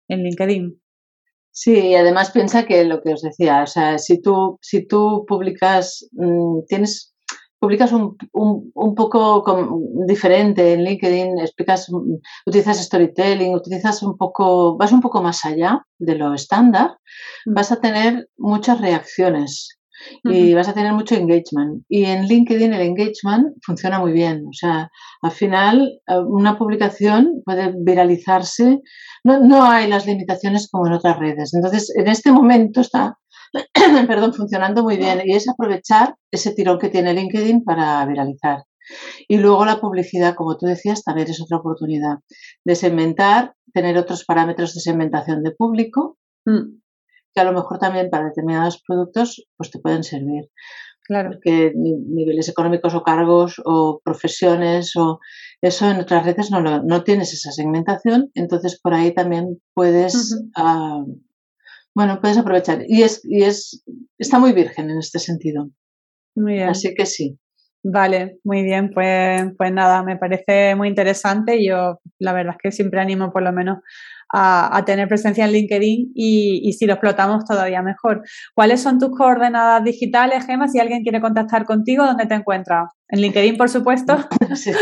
en 0.09 0.23
LinkedIn. 0.23 0.81
Sí, 1.51 1.89
y 1.89 1.95
además 1.97 2.31
piensa 2.31 2.67
que 2.67 2.85
lo 2.85 3.03
que 3.03 3.15
os 3.15 3.23
decía, 3.23 3.65
o 3.65 3.67
sea, 3.67 3.99
si 3.99 4.23
tú, 4.23 4.59
si 4.63 4.87
tú 4.87 5.25
publicas, 5.27 6.09
mmm, 6.13 6.61
tienes, 6.69 7.17
publicas 7.59 7.93
un, 7.93 8.17
un, 8.33 8.71
un 8.75 8.95
poco 8.95 9.43
con, 9.43 10.07
diferente 10.07 10.73
en 10.73 10.85
LinkedIn, 10.85 11.39
explicas, 11.39 11.89
utilizas 12.47 12.83
storytelling, 12.83 13.55
utilizas 13.55 14.03
un 14.03 14.17
poco, 14.17 14.77
vas 14.77 14.93
un 14.93 15.01
poco 15.01 15.23
más 15.23 15.45
allá 15.45 15.85
de 15.99 16.15
lo 16.15 16.35
estándar, 16.35 16.97
mm. 17.47 17.55
vas 17.55 17.73
a 17.73 17.81
tener 17.81 18.29
muchas 18.37 18.81
reacciones 18.81 19.79
y 20.25 20.55
vas 20.55 20.69
a 20.69 20.75
tener 20.75 20.93
mucho 20.93 21.15
engagement. 21.15 21.83
Y 21.89 22.05
en 22.05 22.27
LinkedIn 22.27 22.73
el 22.73 22.81
engagement 22.81 23.57
funciona 23.63 23.99
muy 23.99 24.13
bien. 24.13 24.45
O 24.47 24.53
sea, 24.53 24.91
al 25.23 25.31
final 25.31 26.01
eh, 26.07 26.19
una 26.19 26.57
publicación 26.57 27.43
puede 27.45 27.75
viralizarse. 27.77 28.81
No, 29.25 29.41
no 29.41 29.65
hay 29.65 29.89
las 29.89 30.07
limitaciones 30.07 30.69
como 30.71 30.87
en 30.87 30.95
otras 30.95 31.19
redes. 31.19 31.53
Entonces, 31.55 31.93
en 31.97 32.09
este 32.09 32.31
momento 32.31 32.81
está, 32.81 33.19
perdón, 34.09 34.35
funcionando 34.35 34.83
muy 34.83 34.97
bien 34.97 35.21
y 35.25 35.35
es 35.35 35.49
aprovechar 35.49 36.15
ese 36.31 36.53
tirón 36.55 36.79
que 36.79 36.89
tiene 36.89 37.15
LinkedIn 37.15 37.65
para 37.65 38.05
viralizar. 38.07 38.65
Y 39.29 39.37
luego 39.37 39.65
la 39.65 39.81
publicidad, 39.81 40.35
como 40.35 40.57
tú 40.57 40.67
decías, 40.67 41.03
también 41.03 41.29
es 41.29 41.43
otra 41.43 41.59
oportunidad 41.59 42.19
de 42.65 42.75
segmentar, 42.75 43.55
tener 43.75 43.99
otros 43.99 44.25
parámetros 44.25 44.75
de 44.75 44.81
segmentación 44.81 45.43
de 45.43 45.51
público. 45.51 46.17
Mm 46.47 46.79
que 47.35 47.41
a 47.41 47.45
lo 47.45 47.53
mejor 47.53 47.79
también 47.79 48.11
para 48.11 48.27
determinados 48.27 48.83
productos 48.87 49.47
pues 49.57 49.71
te 49.71 49.79
pueden 49.79 50.05
servir. 50.05 50.51
Claro. 51.05 51.31
Porque 51.31 51.73
niveles 51.75 52.49
económicos 52.51 52.95
o 52.95 53.03
cargos 53.03 53.63
o 53.65 54.01
profesiones 54.05 54.95
o 54.97 55.21
eso 55.63 55.89
en 55.89 56.01
otras 56.01 56.27
redes 56.27 56.51
no, 56.51 56.61
lo, 56.61 56.83
no 56.83 57.03
tienes 57.03 57.33
esa 57.33 57.51
segmentación, 57.51 58.31
entonces 58.35 58.79
por 58.81 58.93
ahí 58.93 59.15
también 59.15 59.61
puedes, 59.73 60.15
uh 60.15 60.51
-huh. 60.55 61.03
uh, 61.03 61.21
bueno, 61.95 62.21
puedes 62.21 62.39
aprovechar. 62.39 62.85
Y 62.87 63.03
es, 63.03 63.21
y 63.25 63.43
es, 63.43 63.85
está 64.19 64.39
muy 64.39 64.53
virgen 64.53 64.91
en 64.91 64.99
este 64.99 65.19
sentido. 65.19 65.71
Muy 66.35 66.55
bien. 66.55 66.69
Así 66.69 66.95
que 66.95 67.07
sí. 67.07 67.39
Vale, 67.83 68.39
muy 68.45 68.65
bien, 68.65 68.91
pues, 68.93 69.45
pues 69.57 69.73
nada, 69.73 70.03
me 70.03 70.17
parece 70.17 70.75
muy 70.75 70.89
interesante. 70.89 71.65
Yo 71.65 72.01
la 72.19 72.33
verdad 72.33 72.55
es 72.57 72.63
que 72.63 72.73
siempre 72.73 73.01
animo 73.01 73.33
por 73.33 73.43
lo 73.43 73.53
menos 73.53 73.79
a, 74.33 74.77
a 74.77 74.85
tener 74.85 75.09
presencia 75.09 75.45
en 75.45 75.53
LinkedIn 75.53 76.13
y, 76.15 76.61
y, 76.69 76.73
si 76.73 76.87
lo 76.87 76.95
explotamos 76.95 77.45
todavía 77.45 77.83
mejor. 77.83 78.23
¿Cuáles 78.55 78.83
son 78.83 78.99
tus 78.99 79.11
coordenadas 79.17 79.85
digitales, 79.85 80.45
Gemma? 80.45 80.69
Si 80.69 80.79
alguien 80.79 81.03
quiere 81.03 81.21
contactar 81.21 81.65
contigo, 81.65 82.05
¿dónde 82.05 82.27
te 82.27 82.35
encuentras? 82.35 82.93
¿En 83.09 83.21
LinkedIn, 83.21 83.57
por 83.57 83.69
supuesto? 83.69 84.17
Sí, 84.55 84.73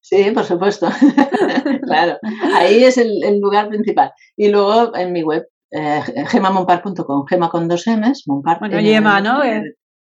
sí 0.00 0.30
por 0.32 0.44
supuesto. 0.44 0.88
claro, 1.82 2.18
ahí 2.54 2.84
es 2.84 2.98
el, 2.98 3.24
el, 3.24 3.40
lugar 3.40 3.68
principal. 3.68 4.12
Y 4.36 4.48
luego 4.48 4.94
en 4.96 5.12
mi 5.12 5.22
web, 5.22 5.46
eh, 5.74 6.02
gemamonpar.com, 6.28 7.26
gema 7.26 7.48
con 7.48 7.66
dos 7.68 7.84
M's, 7.86 8.24
monpar. 8.26 8.60
Bueno, 8.60 8.80
Yema, 8.80 9.20
¿no? 9.20 9.40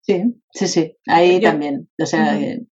Sí, 0.03 0.25
sí, 0.53 0.67
sí, 0.67 0.97
ahí 1.07 1.41
Yo, 1.41 1.51
también. 1.51 1.89
O 2.03 2.07
sea, 2.07 2.35
uh 2.35 2.41
-huh. 2.41 2.67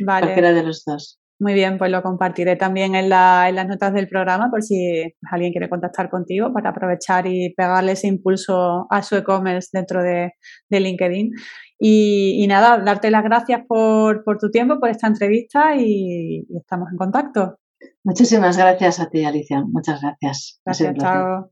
vale. 0.00 0.26
cualquiera 0.26 0.52
de 0.52 0.62
los 0.62 0.84
dos. 0.84 1.20
Muy 1.38 1.54
bien, 1.54 1.78
pues 1.78 1.90
lo 1.90 2.02
compartiré 2.02 2.56
también 2.56 2.94
en, 2.94 3.08
la, 3.08 3.48
en 3.48 3.56
las 3.56 3.66
notas 3.66 3.94
del 3.94 4.08
programa 4.08 4.50
por 4.50 4.62
si 4.62 5.14
alguien 5.30 5.52
quiere 5.52 5.70
contactar 5.70 6.10
contigo 6.10 6.52
para 6.52 6.70
aprovechar 6.70 7.26
y 7.26 7.54
pegarle 7.54 7.92
ese 7.92 8.08
impulso 8.08 8.86
a 8.90 9.02
su 9.02 9.16
e-commerce 9.16 9.70
dentro 9.72 10.02
de, 10.02 10.32
de 10.68 10.80
LinkedIn. 10.80 11.30
Y, 11.78 12.42
y, 12.42 12.46
nada, 12.46 12.78
darte 12.78 13.10
las 13.10 13.24
gracias 13.24 13.62
por, 13.66 14.22
por, 14.22 14.36
tu 14.36 14.50
tiempo, 14.50 14.78
por 14.78 14.90
esta 14.90 15.06
entrevista 15.06 15.76
y, 15.76 16.44
y, 16.46 16.56
estamos 16.58 16.90
en 16.90 16.98
contacto. 16.98 17.58
Muchísimas 18.04 18.58
gracias 18.58 19.00
a 19.00 19.08
ti, 19.08 19.24
Alicia. 19.24 19.64
Muchas 19.66 20.02
gracias. 20.02 20.60
Gracias, 20.64 20.94
chao. 20.98 21.50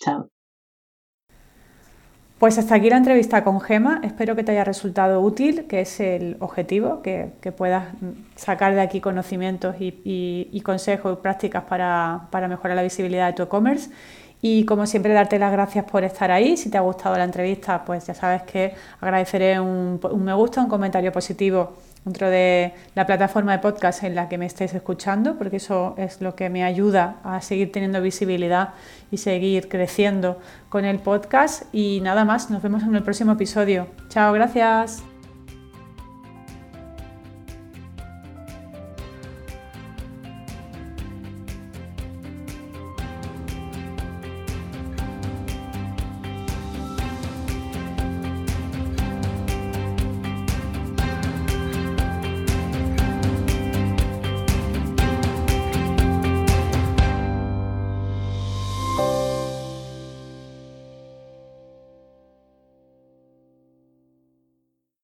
Chao. 0.00 0.30
Pues 2.38 2.56
hasta 2.56 2.76
aquí 2.76 2.88
la 2.88 2.98
entrevista 2.98 3.42
con 3.42 3.60
Gema. 3.60 4.00
Espero 4.04 4.36
que 4.36 4.44
te 4.44 4.52
haya 4.52 4.62
resultado 4.62 5.20
útil, 5.20 5.66
que 5.66 5.80
es 5.80 5.98
el 5.98 6.36
objetivo, 6.38 7.02
que, 7.02 7.32
que 7.40 7.50
puedas 7.50 7.86
sacar 8.36 8.74
de 8.76 8.80
aquí 8.80 9.00
conocimientos 9.00 9.74
y, 9.80 10.48
y, 10.52 10.60
consejos 10.60 11.18
y 11.18 11.20
prácticas 11.20 11.64
para, 11.64 12.28
para, 12.30 12.46
mejorar 12.46 12.76
la 12.76 12.84
visibilidad 12.84 13.26
de 13.26 13.32
tu 13.32 13.42
e-commerce. 13.42 13.90
Y 14.40 14.64
como 14.66 14.86
siempre, 14.86 15.12
darte 15.14 15.36
las 15.40 15.50
gracias 15.50 15.84
por 15.84 16.04
estar 16.04 16.30
ahí. 16.30 16.56
Si 16.56 16.70
te 16.70 16.78
ha 16.78 16.82
gustado 16.82 17.16
la 17.16 17.24
entrevista, 17.24 17.84
pues 17.84 18.06
ya 18.06 18.14
sabes 18.14 18.42
que 18.42 18.72
agradeceré 19.00 19.58
un, 19.58 19.98
un 20.08 20.24
me 20.24 20.32
gusta, 20.32 20.60
un 20.60 20.68
comentario 20.68 21.10
positivo 21.10 21.72
dentro 22.08 22.30
de 22.30 22.72
la 22.94 23.06
plataforma 23.06 23.52
de 23.52 23.58
podcast 23.58 24.02
en 24.02 24.14
la 24.14 24.28
que 24.28 24.38
me 24.38 24.46
estéis 24.46 24.72
escuchando, 24.74 25.36
porque 25.36 25.56
eso 25.56 25.94
es 25.98 26.20
lo 26.20 26.34
que 26.34 26.48
me 26.48 26.64
ayuda 26.64 27.16
a 27.22 27.40
seguir 27.42 27.70
teniendo 27.70 28.00
visibilidad 28.00 28.70
y 29.10 29.18
seguir 29.18 29.68
creciendo 29.68 30.38
con 30.70 30.84
el 30.84 30.98
podcast. 30.98 31.64
Y 31.72 32.00
nada 32.02 32.24
más, 32.24 32.50
nos 32.50 32.62
vemos 32.62 32.82
en 32.82 32.94
el 32.96 33.02
próximo 33.02 33.32
episodio. 33.32 33.86
Chao, 34.08 34.32
gracias. 34.32 35.07